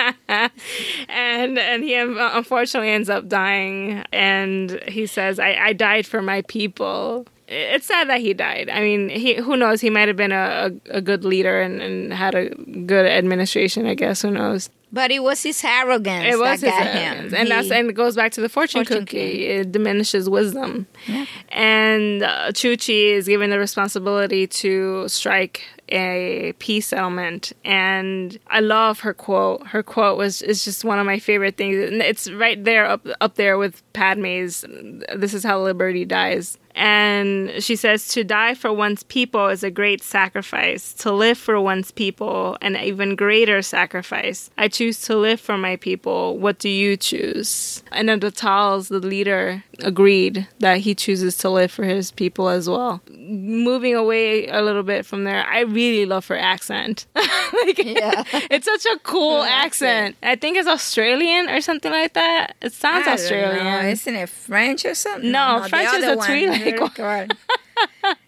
[1.09, 6.41] and and he unfortunately ends up dying, and he says, "I, I died for my
[6.43, 8.69] people." It's sad that he died.
[8.69, 9.79] I mean, he who knows?
[9.81, 13.85] He might have been a, a, a good leader and, and had a good administration.
[13.85, 14.69] I guess who knows?
[14.91, 17.33] But it was his arrogance It was that his got arrogance.
[17.33, 17.39] him.
[17.41, 19.45] and that's and it goes back to the fortune, Fortune cookie.
[19.45, 20.87] It diminishes wisdom,
[21.49, 27.53] and uh, Chuchi is given the responsibility to strike a peace settlement.
[27.65, 29.67] And I love her quote.
[29.67, 31.77] Her quote was is just one of my favorite things.
[31.91, 34.65] And It's right there up up there with Padme's.
[35.15, 36.57] This is how liberty dies.
[36.77, 40.93] And she says, To die for one's people is a great sacrifice.
[40.95, 44.49] To live for one's people, an even greater sacrifice.
[44.57, 46.37] I choose to live for my people.
[46.37, 47.83] What do you choose?
[47.91, 52.47] And then the Talz, the leader, agreed that he chooses to live for his people
[52.49, 53.01] as well.
[53.09, 57.07] Moving away a little bit from there, I really love her accent.
[57.15, 58.23] like, Yeah.
[58.51, 59.57] it's such a cool accent.
[59.67, 60.15] accent.
[60.23, 62.55] I think it's Australian or something like that.
[62.61, 63.63] It sounds Australian.
[63.65, 63.79] know.
[63.89, 65.31] Isn't it French or something?
[65.31, 66.27] No, the French is a one.
[66.73, 67.27] Twi'lek Very one.
[67.27, 67.37] good.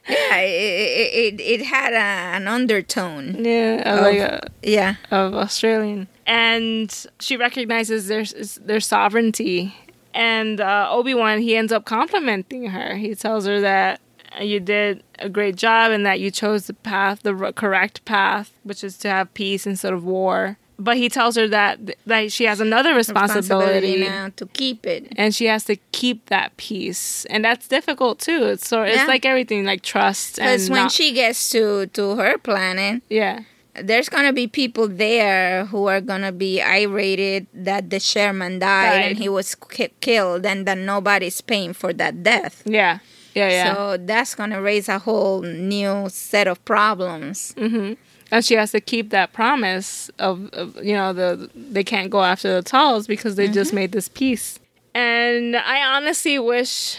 [0.08, 3.44] yeah, it, it, it had a, an undertone.
[3.44, 4.96] Yeah, of, Of- like a, Yeah.
[5.12, 8.24] of Australian, and she recognizes their
[8.66, 9.76] their sovereignty.
[10.14, 12.96] And uh, Obi Wan, he ends up complimenting her.
[12.96, 14.02] He tells her that
[14.42, 18.84] you did a great job and that you chose the path, the correct path, which
[18.84, 20.58] is to have peace instead of war.
[20.82, 25.12] But he tells her that that she has another responsibility, now to keep it.
[25.18, 28.46] and she has to keep that peace, and that's difficult too.
[28.46, 29.06] It's so it's Yeah.
[29.06, 33.42] like everything, like trust Because when not- she gets to, to her planet, yeah,
[33.76, 39.18] there's gonna be people there who are gonna be irated that the Sherman died and
[39.18, 42.64] he was ki- killed, and that nobody's paying for that death.
[42.66, 43.00] yeah,
[43.36, 43.74] yeah, yeah.
[43.76, 47.54] So that's gonna raise a whole new set of problems.
[47.58, 47.94] hmm
[48.32, 52.24] And she has to keep that promise of, of you know the they can't go
[52.24, 54.60] after the Talz because they just made this peace.
[54.94, 56.98] And I honestly wish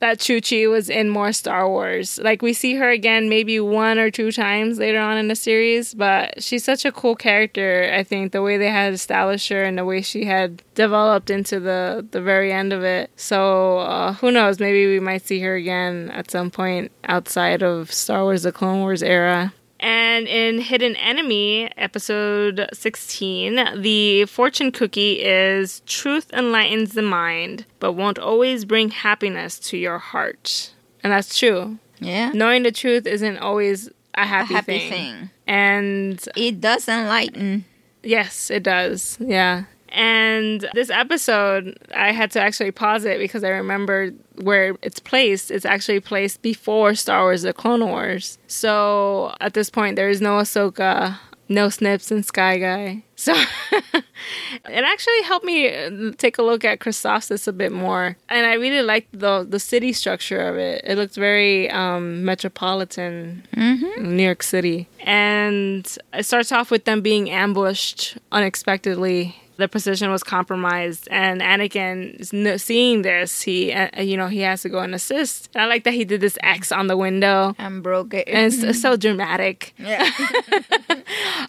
[0.00, 2.18] that Chuchi was in more Star Wars.
[2.22, 5.94] Like we see her again maybe one or two times later on in the series,
[5.94, 7.90] but she's such a cool character.
[7.94, 11.60] I think the way they had established her and the way she had developed into
[11.60, 13.10] the the very end of it.
[13.16, 14.58] So uh, who knows?
[14.58, 18.80] Maybe we might see her again at some point outside of Star Wars: The Clone
[18.80, 19.52] Wars era.
[19.82, 27.92] And in Hidden Enemy, episode 16, the fortune cookie is Truth enlightens the mind, but
[27.94, 30.72] won't always bring happiness to your heart.
[31.02, 31.78] And that's true.
[31.98, 34.90] Yeah, Knowing the truth isn't always a happy, a happy, thing.
[34.90, 35.30] thing.
[35.46, 37.64] And It does enlighten.
[38.02, 39.16] yes, it does.
[39.20, 39.64] Yeah.
[39.92, 45.50] And this episode, I had to actually pause it because I remembered where it's placed.
[45.50, 48.38] It's actually placed before Star Wars: The Clone Wars.
[48.46, 51.18] So at this point, there is no Ahsoka,
[51.48, 53.02] no Snips, and Sky Guy.
[53.20, 58.54] So it actually helped me take a look at Christophsis a bit more, and I
[58.54, 60.80] really liked the the city structure of it.
[60.86, 65.84] It looked very um, metropolitan, New York City, and
[66.14, 69.36] it starts off with them being ambushed unexpectedly.
[69.60, 74.40] The position was compromised, and Anakin, is no- seeing this, he, uh, you know, he
[74.40, 75.50] has to go and assist.
[75.54, 78.26] And I like that he did this X on the window, And broke it.
[78.28, 79.74] and it's, it's so dramatic.
[79.78, 80.08] yeah.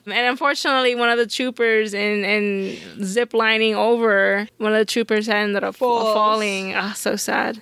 [0.06, 5.30] And unfortunately, one of the troopers in, in zip lining over, one of the troopers
[5.30, 6.14] ended up Falls.
[6.14, 6.74] falling.
[6.76, 7.62] Oh, so sad.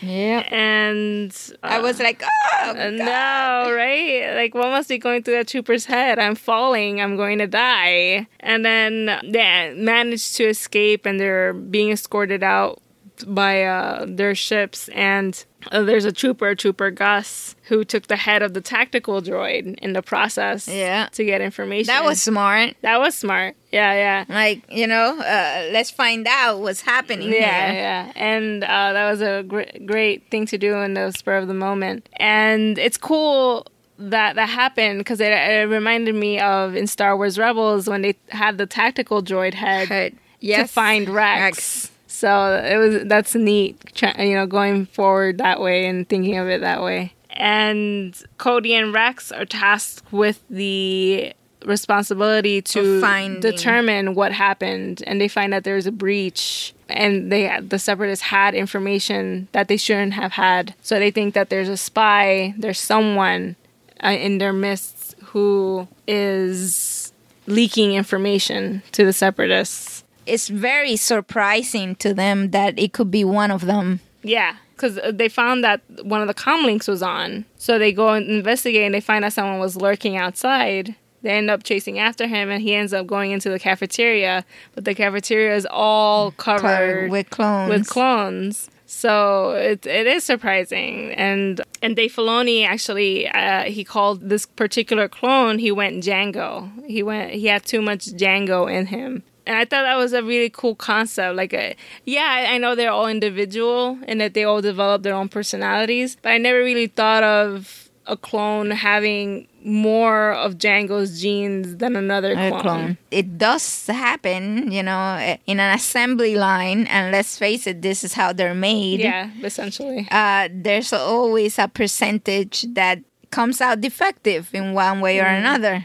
[0.00, 0.46] Yeah.
[0.50, 1.30] And
[1.62, 2.92] uh, I was like, oh, uh, God.
[2.92, 4.34] no, right?
[4.34, 6.18] Like, what must be going through that trooper's head?
[6.18, 7.00] I'm falling.
[7.00, 8.26] I'm going to die.
[8.40, 12.80] And then they managed to escape, and they're being escorted out
[13.26, 14.88] by uh, their ships.
[14.90, 19.76] And uh, there's a trooper, Trooper Gus, who took the head of the tactical droid
[19.78, 20.68] in the process.
[20.68, 21.08] Yeah.
[21.12, 21.86] To get information.
[21.88, 22.76] That was smart.
[22.82, 23.56] that was smart.
[23.72, 24.24] Yeah, yeah.
[24.34, 27.80] Like, you know, uh, let's find out what's happening Yeah, here.
[27.80, 31.48] yeah, and uh, that was a gr- great thing to do in the spur of
[31.48, 32.08] the moment.
[32.16, 33.66] And it's cool
[33.98, 38.14] that that happened because it, it reminded me of in Star Wars Rebels when they
[38.28, 40.12] had the tactical droid head But,
[40.42, 41.40] to find Rex.
[41.40, 41.90] Rex.
[42.16, 43.76] So it was that's neat,
[44.18, 47.12] you know, going forward that way and thinking of it that way.
[47.28, 51.34] And Cody and Rex are tasked with the
[51.66, 53.42] responsibility to finding.
[53.42, 58.54] determine what happened, and they find that there's a breach, and they the separatists had
[58.54, 60.74] information that they shouldn't have had.
[60.80, 63.56] So they think that there's a spy, there's someone
[64.02, 67.12] uh, in their midst who is
[67.46, 69.95] leaking information to the separatists.
[70.26, 74.00] It's very surprising to them that it could be one of them.
[74.22, 77.44] Yeah, because they found that one of the comlinks was on.
[77.56, 80.94] So they go and investigate and they find that someone was lurking outside.
[81.22, 84.44] They end up chasing after him and he ends up going into the cafeteria.
[84.74, 87.70] But the cafeteria is all covered Covered with clones.
[87.70, 88.70] with clones.
[88.88, 95.08] So it, it is surprising, and and Dave Filoni actually uh, he called this particular
[95.08, 95.58] clone.
[95.58, 96.70] He went Django.
[96.86, 97.32] He went.
[97.32, 100.74] He had too much Django in him, and I thought that was a really cool
[100.74, 101.36] concept.
[101.36, 105.28] Like, a, yeah, I- know they're all individual and that they all develop their own
[105.28, 111.96] personalities, but I never really thought of a clone having more of Django's genes than
[111.96, 112.60] another clone.
[112.60, 112.98] clone.
[113.10, 118.12] It does happen, you know, in an assembly line, and let's face it, this is
[118.14, 119.00] how they're made.
[119.00, 120.06] Yeah, essentially.
[120.10, 125.84] Uh, there's always a percentage that comes out defective in one way or another.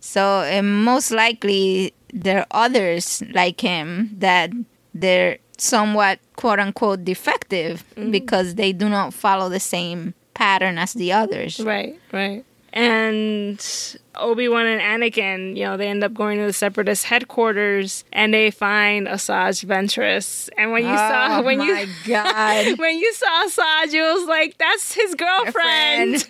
[0.00, 4.50] So, uh, most likely, there are others like him that
[4.94, 8.10] they're somewhat quote unquote defective mm.
[8.10, 11.60] because they do not follow the same pattern as the others.
[11.60, 12.44] Right, right.
[12.72, 13.58] and
[14.14, 18.32] Obi Wan and Anakin, you know, they end up going to the Separatist headquarters and
[18.32, 20.48] they find Asajj Ventress.
[20.56, 22.78] And when you oh saw oh when my you god.
[22.78, 26.28] when you saw Asajj, you was like, "That's his girlfriend."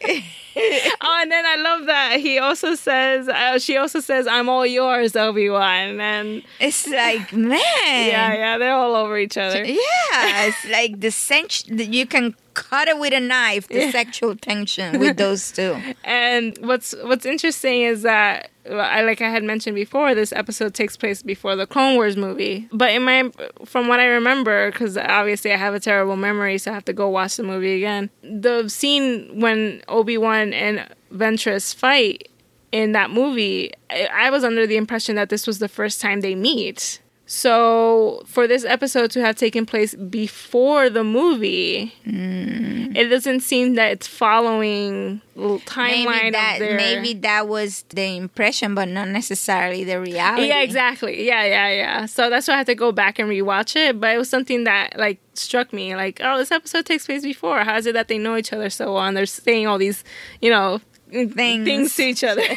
[1.00, 4.64] oh, and then I love that he also says, uh, she also says, "I'm all
[4.66, 7.58] yours, Obi Wan," and It's like, man.
[7.60, 9.64] yeah, yeah, they're all over each other.
[9.64, 13.68] Yeah, it's like the sense you can cut it with a knife.
[13.68, 13.90] The Yeah.
[13.90, 15.76] sexual tension with those two.
[16.04, 20.96] And what's what's interesting is that I like I had mentioned before, this episode takes
[20.96, 22.66] place before the Clone Wars movie.
[22.72, 23.30] But in my
[23.66, 26.92] from what I remember, because obviously I have a terrible memory, so I have to
[26.94, 28.08] go watch the movie again.
[28.22, 32.28] The scene when Obi Wan and Ventress fight
[32.72, 36.20] in that movie, I, I was under the impression that this was the first time
[36.20, 37.00] they meet.
[37.28, 42.96] So for this episode to have taken place before the movie, mm.
[42.96, 46.76] it doesn't seem that it's following timeline Maybe that their.
[46.76, 50.46] maybe that was the impression, but not necessarily the reality.
[50.46, 51.26] Yeah, exactly.
[51.26, 52.06] Yeah, yeah, yeah.
[52.06, 54.00] So that's why I had to go back and rewatch it.
[54.00, 55.96] But it was something that like struck me.
[55.96, 57.64] Like, oh, this episode takes place before.
[57.64, 60.04] How is it that they know each other so well and they're saying all these,
[60.40, 61.64] you know, mm, Things.
[61.64, 62.42] things to each other?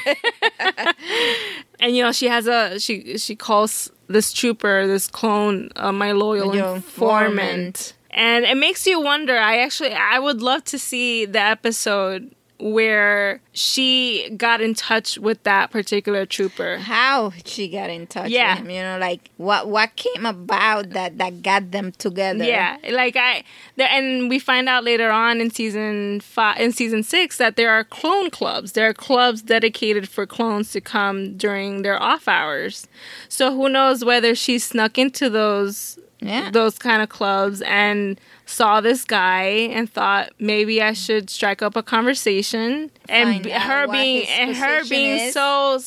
[1.79, 6.11] and you know, she has a she she calls this trooper, this clone, uh, my
[6.11, 6.85] loyal informant.
[6.85, 7.93] informant.
[8.09, 9.37] And it makes you wonder.
[9.37, 15.41] I actually, I would love to see the episode where she got in touch with
[15.43, 16.77] that particular trooper.
[16.77, 18.55] How she got in touch Yeah.
[18.55, 22.43] with him, you know, like what what came about that that got them together.
[22.43, 23.43] Yeah, like I,
[23.77, 27.71] there, and we find out later on in season five, in season six, that there
[27.71, 28.73] are clone clubs.
[28.73, 32.87] There are clubs dedicated for clones to come during their off hours.
[33.29, 36.49] So who knows whether she snuck into those Yeah.
[36.51, 38.19] those kind of clubs and
[38.49, 43.87] saw this guy and thought maybe I should strike up a conversation and Find her
[43.87, 45.33] being and her being is.
[45.33, 45.79] so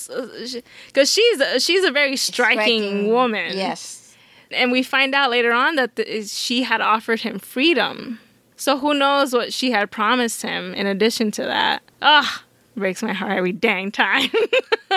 [0.86, 4.14] because she's a, she's a very striking, woman Yes.
[4.52, 8.20] and we find out later on that the, she had offered him freedom.
[8.56, 11.82] So who knows what she had promised him in addition to that?
[12.00, 12.40] Ugh,
[12.76, 14.30] breaks my heart every dang time.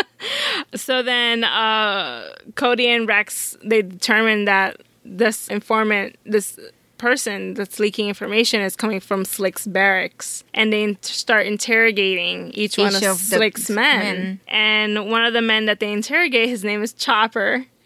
[0.75, 6.59] so then uh, Cody and Rex they determine that this informant, this
[6.97, 12.77] person that's leaking information is coming from Slick's barracks and they in- start interrogating each,
[12.77, 13.99] one of, of Slick's men.
[13.99, 14.39] men.
[14.47, 17.65] And one of the men that they interrogate, his name is Chopper.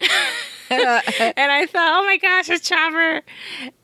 [0.70, 3.22] and I thought, oh my gosh, it's Chopper.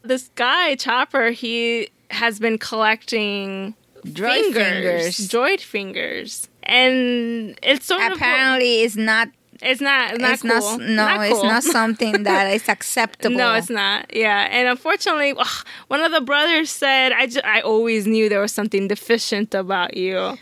[0.03, 3.74] This guy, Chopper, he has been collecting
[4.05, 5.16] Droid fingers, fingers.
[5.29, 6.49] droid fingers.
[6.62, 9.29] And it's sort of Apparently, it's not.
[9.62, 10.78] It's not it's not it's cool.
[10.78, 10.80] not.
[10.80, 11.44] No, it's cool.
[11.44, 13.36] not something that is acceptable.
[13.36, 14.14] No, it's not.
[14.14, 18.40] Yeah, and unfortunately, ugh, one of the brothers said, "I ju- I always knew there
[18.40, 20.36] was something deficient about you,"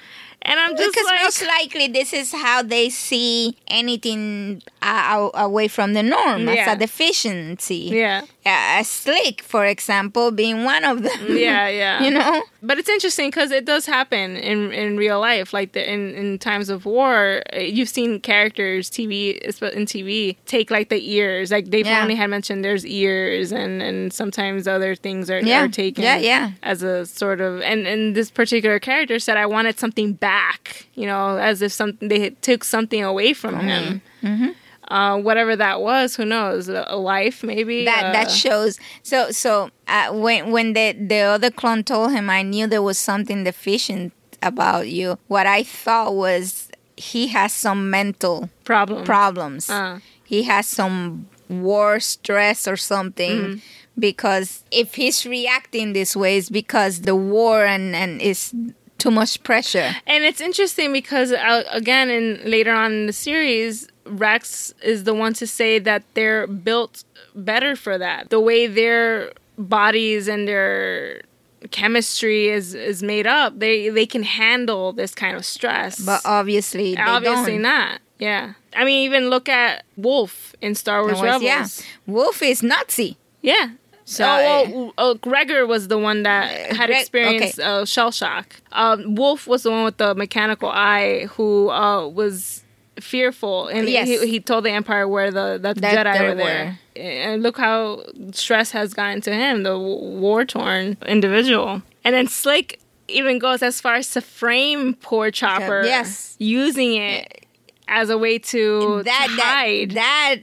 [0.45, 5.69] and I'm just because like, most likely this is how they see anything uh, away
[5.69, 6.55] from the norm Yeah.
[6.67, 7.91] as a deficiency.
[7.93, 11.37] yeah, Uh, a slick, for example, being one of them.
[11.37, 12.03] yeah, yeah.
[12.05, 15.53] you know, But it's interesting because it does happen in in real life.
[15.53, 19.37] Like the, in in times of war, uh, you've seen characters TV
[19.79, 21.51] in TV take like the ears.
[21.51, 22.03] Like they Yeah.
[22.03, 25.65] only had mentioned there's ears, and and sometimes other things are, Yeah.
[25.65, 26.05] are taken.
[26.05, 26.51] Yeah, yeah.
[26.63, 30.87] As a sort of and and this particular character said, I wanted something back.
[30.95, 34.01] You know, as if something they took something away from him.
[34.23, 34.51] Mm-hmm.
[34.97, 36.69] Uh, whatever that was, who knows?
[36.69, 37.85] A, life, maybe.
[37.87, 38.73] that that uh, shows.
[39.03, 42.99] So so uh, when when the the other clone told him, I knew there was
[42.99, 44.13] something deficient
[44.43, 45.19] about you.
[45.29, 49.05] What I thought was he has some mental problem.
[49.05, 49.71] problems.
[49.71, 50.01] Uh,
[50.33, 53.61] he has some war stress or something Mm.
[53.99, 58.53] because if he's reacting this way it's because the war and and is
[58.99, 63.89] too much pressure And it's interesting because uh, again, in later on in the series,
[64.07, 68.31] Rex is the one to say that they're built better for that.
[68.31, 71.23] The way their bodies and their
[71.71, 75.99] chemistry is is made up, they they can handle this kind of stress.
[75.99, 77.63] but obviously they obviously don't.
[77.63, 78.01] not.
[78.19, 81.43] Yeah, I mean, even look at Wolffe in Star Wars Rebels.
[81.43, 81.67] yeah
[82.07, 83.71] wolf is nazi Yeah.
[84.07, 88.55] So, oh, well, uh, Gregor was the one that had Greg- experienced uh, shell shock.
[88.73, 92.63] Um, Wolffe was the one with the mechanical eye who uh, was
[93.01, 94.07] fearful, and Yes.
[94.07, 96.79] he, he told the Empire where the that the That Jedi there were there.
[96.97, 101.83] And look how stress has gotten to him, the war torn individual.
[102.05, 102.79] And then Slick
[103.09, 106.37] even goes as far as to frame poor Chopper, yes.
[106.39, 107.47] using it
[107.89, 109.91] as a way to, that to that hide.
[109.93, 110.37] that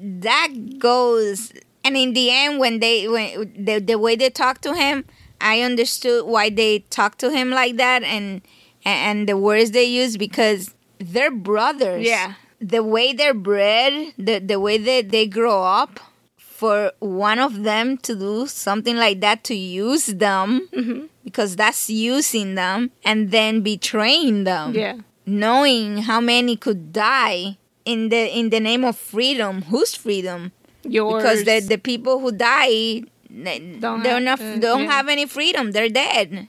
[0.00, 1.52] that goes
[1.84, 5.04] and in the end when they when the, the way they talk to him
[5.40, 8.42] I understood why they talk to him like that and
[8.84, 12.06] and the words they use because they're brothers.
[12.06, 12.34] Yeah.
[12.60, 15.98] The way they're bred, the the way that they grow up,
[16.36, 21.06] for one of them to do something like that to use them Mm-hmm.
[21.24, 24.98] because that's using them and then betraying them Yeah.
[25.26, 30.52] knowing how many could die in the in the name of freedom whose freedom
[30.84, 31.22] Yours.
[31.22, 34.90] because the the people who die they Don't don't have- uh, don't yeah.
[34.92, 35.72] have any freedom.
[35.72, 36.48] They're dead.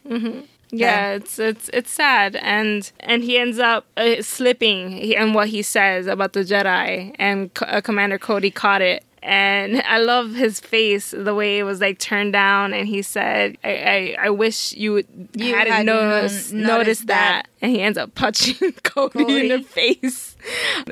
[0.76, 5.62] Yeah, it's it's it's sad, and and he ends up uh, slipping and what he
[5.62, 10.60] says about the Jedi, and C- uh, Commander Cody caught it, and I love his
[10.60, 14.74] face, the way it was like turned down, and he said, "I I, I wish
[14.74, 15.04] you,
[15.36, 17.46] You hadn't hadn't noticed noticed noticed that.
[17.46, 17.50] that.
[17.62, 20.36] and he ends up punching Cody, in the face,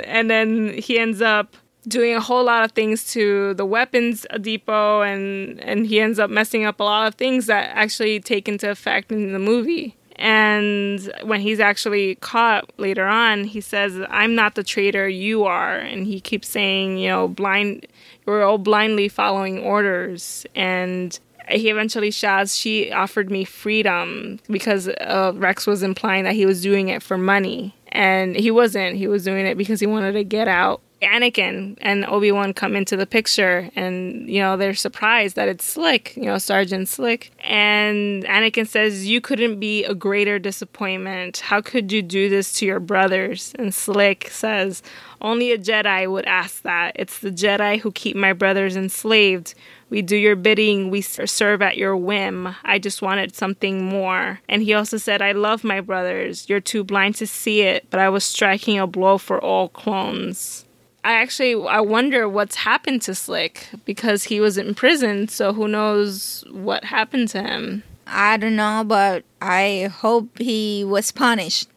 [0.03, 1.57] and then he ends up
[1.87, 6.29] doing a whole lot of things to the weapons depot and and he ends up
[6.29, 9.95] messing up a lot of things that actually take into effect in the movie.
[10.17, 15.77] And when he's actually caught later on he says i'm not the traitor you are.
[15.77, 17.87] And he keeps saying you know blind
[18.25, 20.45] we're all blindly following orders.
[20.55, 21.17] And
[21.49, 26.61] he eventually shouts she offered me freedom because uh, rex was implying that he was
[26.61, 27.75] doing it for money.
[27.89, 28.95] And he wasn't.
[28.95, 32.75] He was doing it because he wanted to get out Anakin and Obi Wan come
[32.75, 37.31] into the picture, and you know they're surprised that it's Slick, you know Sergeant Slick,
[37.39, 41.39] and Anakin says, "You couldn't be a greater disappointment.
[41.39, 44.83] How could you do this to your brothers?" And Slick says,
[45.21, 46.95] "Only a Jedi would ask that.
[46.95, 49.55] It's the Jedi who keep my brothers enslaved."
[49.89, 52.55] We do your bidding, we serve at your whim.
[52.63, 54.39] I just wanted something more.
[54.47, 56.47] And he also said, I love my brothers.
[56.47, 60.63] You're too blind to see it, but I was striking a blow for all clones.
[61.03, 65.67] I actually I wonder what's happened to Slick because he was in prison, so who
[65.67, 67.83] knows what happened to him.
[68.07, 71.69] i don't know but i hope he was punished.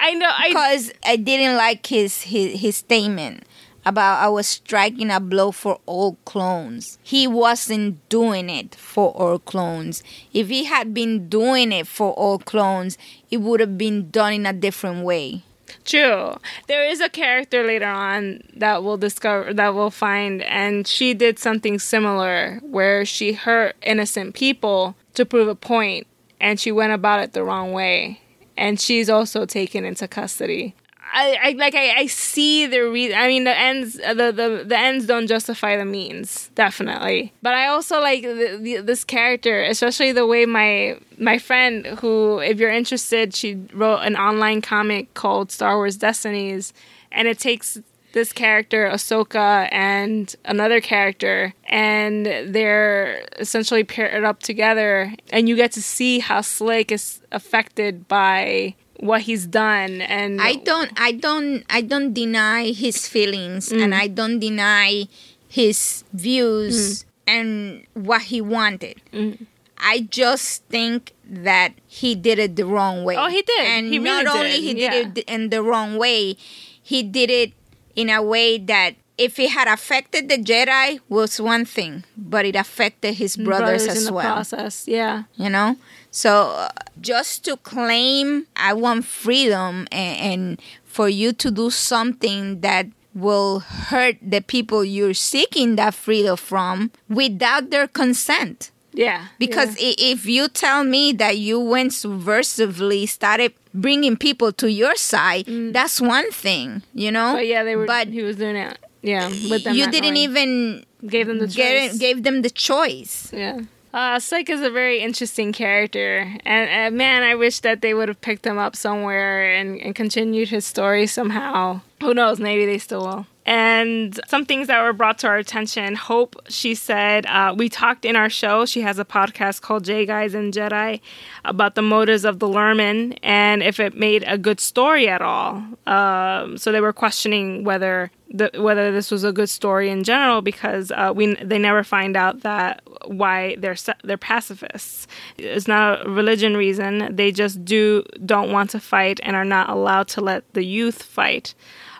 [0.00, 3.44] I know I because i didn't like his his, his statement
[3.84, 6.98] about i was striking a blow for all clones.
[7.02, 10.02] He wasn't doing it for all clones.
[10.32, 12.98] If he had been doing it for all clones
[13.30, 15.42] it would have been done in a different way
[15.84, 16.36] True.
[16.68, 21.38] There is a character later on that we'll discover that we'll find and she did
[21.38, 26.06] something similar where she hurt innocent people to prove a point
[26.40, 28.20] and she went about it the wrong way
[28.56, 30.74] and she's also taken into custody.
[31.12, 33.18] I, I like I, I see the reason.
[33.18, 37.32] I mean the ends uh, the, the the ends don't justify the means definitely.
[37.42, 42.38] But I also like the, the, this character, especially the way my my friend who
[42.38, 46.72] if you're interested, she wrote an online comic called Star Wars Destinies,
[47.12, 47.78] and it takes
[48.12, 55.72] this character Ahsoka and another character, and they're essentially paired up together, and you get
[55.72, 61.64] to see how Slick is affected by what he's done and I don't I don't
[61.68, 63.98] I don't deny his feelings and mm.
[63.98, 65.08] I don't deny
[65.48, 67.06] his views mm.
[67.26, 69.02] and what he wanted.
[69.12, 69.46] Mm.
[69.76, 73.16] I just think that he did it the wrong way.
[73.16, 73.66] Oh, he did.
[73.66, 74.90] And He really not only did, he yeah.
[74.90, 76.36] did it in the wrong way,
[76.80, 77.52] he did it
[77.96, 78.94] in a way that
[79.26, 83.90] if it had affected the Jedi was one thing, but it affected his brothers, in
[83.96, 84.74] as well process.
[84.88, 85.24] Yeah.
[85.36, 85.76] you know
[86.10, 86.68] so uh,
[87.00, 90.42] just to claim i want freedom and, and
[90.84, 93.60] for you to do something that will
[93.90, 99.20] hurt the people you're seeking that freedom from without their consent Yeah.
[99.38, 104.96] because i if you tell me that you went subversively started bringing people to your
[104.96, 107.38] side that's one thing you know Mm.
[107.40, 107.86] But yeah, they were.
[107.86, 108.76] but he was doing it.
[109.02, 109.74] Yeah, with them.
[109.74, 110.30] you not didn't knowing.
[110.30, 111.98] even gave them the get choice.
[111.98, 113.60] gave them the choice Yeah.
[113.94, 118.08] Uh, Slick is a very interesting character, and uh, man, I wish that they would
[118.08, 121.82] have picked him up somewhere and, and continued his story somehow.
[122.00, 122.40] Who knows?
[122.40, 123.26] Maybe they still will.
[123.44, 125.94] And some things that were brought to our attention.
[125.96, 128.64] Hope, she said, uh, we talked in our show.
[128.64, 131.00] She has a podcast called J Guys and Jedi
[131.44, 135.62] about the motives of the Lurmen and if it made a good story at all.
[135.86, 140.42] Um, so they were questioning whether the, whether this was a good story in general
[140.42, 145.06] because uh, we they never find out that why they're they're pacifists.
[145.38, 147.14] It's not a religion reason.
[147.14, 151.02] They just do don't want to fight and are not allowed to let the youth
[151.02, 151.54] fight.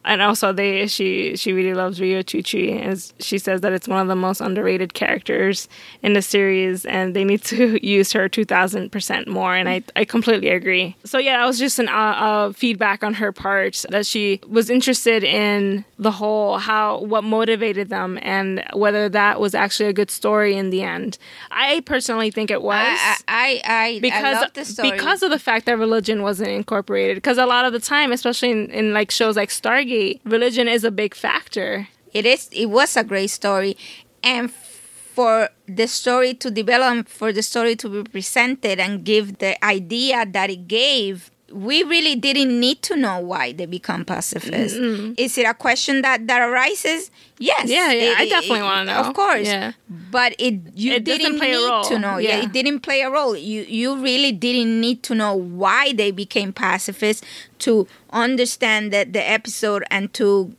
[0.04, 4.00] And also they she she really loves Riyo Chuchi, and she says that it's one
[4.00, 5.68] of the most underrated characters
[6.02, 9.54] in the series, and they need to use her two thousand percent more.
[9.54, 10.96] And I I completely agree.
[11.04, 14.70] So yeah, that was just an uh, uh, feedback on her part that she was
[14.70, 20.10] interested in the whole how what motivated them and whether that was actually a good
[20.10, 21.16] story in the end.
[21.52, 22.76] I personally think it was.
[22.76, 24.90] I I I, because I love the story.
[24.90, 28.50] because of the fact that religion wasn't incorporated because a lot of the time especially
[28.50, 29.91] in, in like shows like stargate
[30.24, 33.76] religion is a big factor it is it was a great story
[34.22, 39.52] and for the story to develop for the story to be presented and give the
[39.64, 44.78] idea that it gave we really didn't need to know why they become pacifists.
[45.18, 47.10] Is it a question that that arises?
[47.38, 47.68] Yes.
[47.68, 49.00] Yeah, yeah, It- I definitely wanna know.
[49.04, 49.46] Of course.
[49.46, 49.72] Yeah.
[50.10, 51.84] But it you It didn't play a need role.
[51.92, 52.16] to know.
[52.16, 52.38] Yeah.
[52.38, 52.44] Yeah.
[52.44, 53.36] it didn't play a role.
[53.36, 57.22] You you really didn't need to know why they became pacifists
[57.68, 60.54] to understand that the episode and to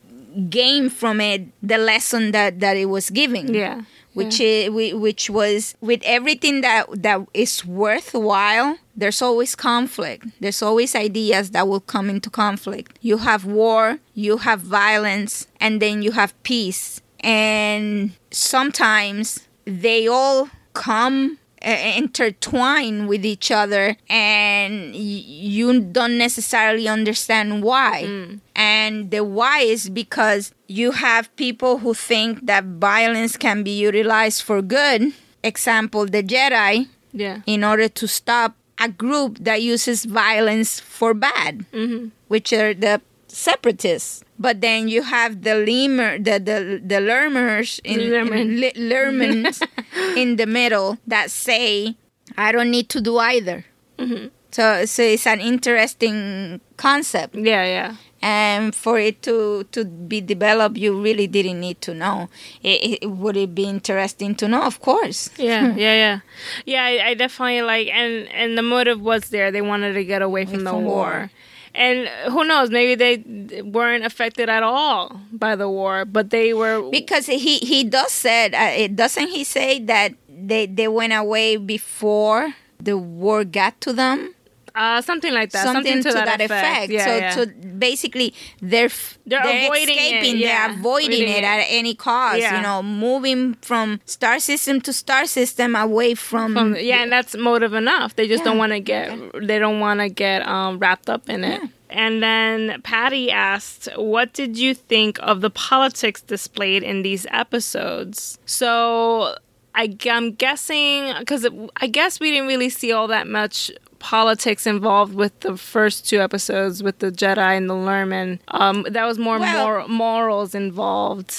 [0.50, 3.54] gain from it the lesson that that it was giving.
[3.54, 3.82] Yeah
[4.14, 10.24] which is which was with everything that that is worthwhile there's always conflict.
[10.40, 12.98] There's always ideas that will come into conflict.
[13.02, 17.00] You have war you have violence and then you have peace.
[17.20, 26.86] And sometimes they all come Uh, intertwine with each other and y- you don't necessarily
[26.86, 28.04] understand why.
[28.04, 28.40] Mm.
[28.54, 34.42] And the why is because you have people who think that violence can be utilized
[34.42, 35.14] for good.
[35.42, 36.88] Example the jedi.
[37.14, 37.40] Yeah.
[37.46, 42.08] In order to stop a group that uses violence for bad mm-hmm.
[42.28, 44.22] which are the separatists.
[44.38, 48.62] But then you have the lemur the the, the lermers in, Lurmen.
[48.62, 49.62] in lurmens
[50.16, 51.96] in the middle that say
[52.36, 53.64] i don't need to do either.
[53.98, 54.28] Mm-hmm.
[54.50, 57.34] So so it's an interesting concept.
[57.34, 57.96] Yeah yeah.
[58.22, 62.28] And for it to to be developed you really didn't need to know.
[62.62, 64.62] It, it, would it be interesting to know?
[64.62, 65.30] Of course.
[65.36, 65.78] Yeah hmm.
[65.78, 66.20] yeah yeah.
[66.66, 69.50] Yeah I, I definitely like and and the motive was there.
[69.50, 70.82] They wanted to get away from the war.
[70.82, 71.30] war.
[71.74, 76.88] And who knows maybe they weren't affected at all by the war but they were
[76.90, 82.54] because he he does said uh, doesn't he say that they they went away before
[82.80, 84.33] the war got to them
[84.74, 87.30] uh, something like that something, to, that, effect, Yeah, so yeah.
[87.30, 87.46] so
[87.78, 90.68] basically they're f- They're avoiding it, yeah.
[90.68, 92.56] they're avoiding it at any cost Yeah.
[92.56, 97.36] you know moving from star system to star system away from, From- yeah, and that's
[97.36, 98.16] motive enough.
[98.16, 101.44] They just don't want to get they don't want to get um, wrapped up in
[101.44, 101.60] it.
[101.90, 108.38] And then Patty asked, "What did you think of the politics displayed in these episodes?"
[108.46, 109.36] So
[109.74, 111.46] I, am guessing because
[111.76, 113.70] I guess we didn't really see all that much
[114.04, 118.38] politics involved with the first two episodes with the Jedi and the Lurmen.
[118.48, 121.32] Um, that was more Well- mor- morals involved.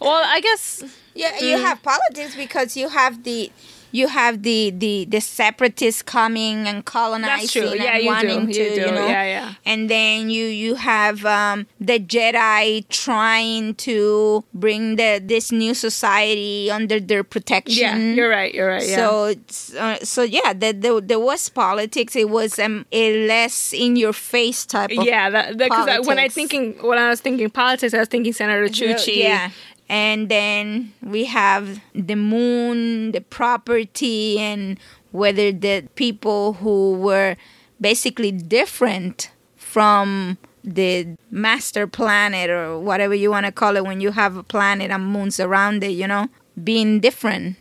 [0.00, 0.82] Well, I guess
[1.14, 1.62] Yeah, you Mm.
[1.68, 3.50] have politics because you have the
[3.92, 7.62] you have the the the separatists coming and colonizing.
[7.74, 8.06] Yeah, and you do.
[8.06, 8.80] wanting You to, do.
[8.80, 9.06] you know.
[9.06, 9.54] Yeah, yeah.
[9.64, 16.70] And then you you have um, the Jedi trying to bring the this new society
[16.70, 17.78] under their protection.
[17.80, 18.54] yeah, you're right.
[18.54, 18.86] You're right.
[18.86, 18.96] Yeah.
[18.96, 22.16] So, uh, so yeah, there, there, there was politics.
[22.16, 26.74] It was um, a less in your face type of yeah, because when I thinking
[26.82, 29.18] when I was thinking politics, I was thinking Senator Chuchi.
[29.18, 29.50] Yeah.
[29.88, 34.78] And then we have the moon, the property, and
[35.12, 37.36] whether the people who were
[37.80, 44.10] basically different from the master planet or whatever you want to call it when you
[44.12, 46.28] have a planet and moons around it, you know,
[46.62, 47.56] being different.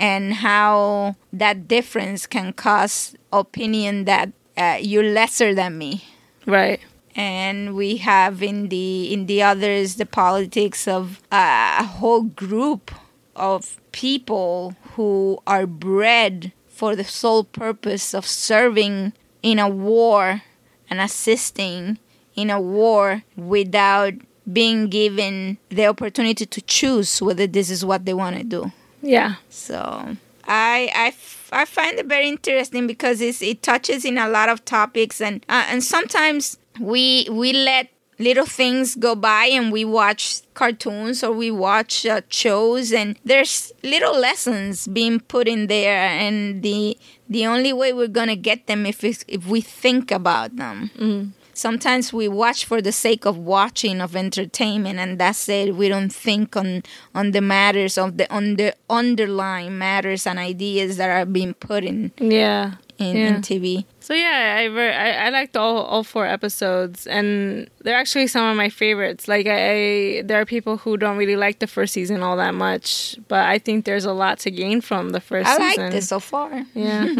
[0.00, 6.04] And how that difference can cause opinion that uh, you're lesser than me
[6.46, 6.80] Right.
[7.14, 12.90] And we have in the in the others the politics of a whole group
[13.36, 19.12] of people who are bred for the sole purpose of serving
[19.42, 20.42] in a war
[20.90, 21.98] and assisting
[22.34, 24.14] in a war without
[24.52, 28.72] being given the opportunity to choose whether this is what they want to do.
[29.02, 29.36] Yeah.
[29.48, 34.28] So I I, f- I find it very interesting because it's, it touches in a
[34.28, 39.72] lot of topics and uh, and sometimes we we let little things go by and
[39.72, 45.66] we watch cartoons or we watch uh, shows and there's little lessons being put in
[45.66, 46.96] there and the
[47.28, 52.26] the only way we're gonna get them if if we think about them sometimes we
[52.28, 56.82] watch for the sake of watching of entertainment and that's it we don't think on
[57.16, 61.84] on the matters of the on the underlying matters and ideas that are being put
[61.84, 62.74] in Yeah.
[62.98, 63.26] in, Yeah.
[63.36, 68.26] in tv So yeah, I, I I liked all all four episodes, and they're actually
[68.26, 69.28] some of my favorites.
[69.28, 72.54] Like I, I, there are people who don't really like the first season all that
[72.54, 75.84] much, but I think there's a lot to gain from the first I season.
[75.84, 76.66] liked it so far.
[76.74, 77.14] Yeah.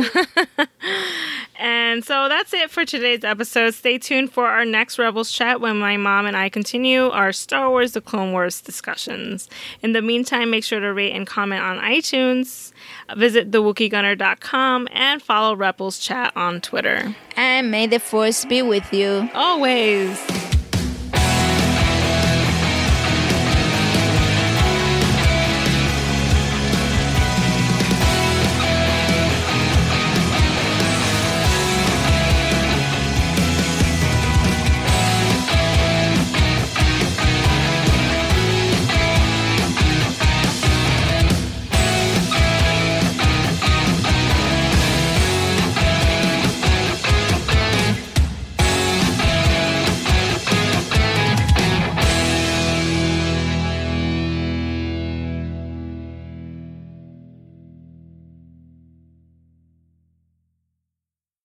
[1.59, 3.73] and so that's it for today's episode.
[3.73, 7.71] Stay tuned for our next Rebels chat when my mom and I continue our Star
[7.71, 9.49] Wars The Clone Wars discussions.
[9.81, 12.73] In the meantime, make sure to rate and comment on iTunes,
[13.17, 17.15] visit thewookiegunner.com, and follow Rebels Chat on Twitter.
[17.37, 19.31] And may the force be with you.
[19.33, 20.44] Always.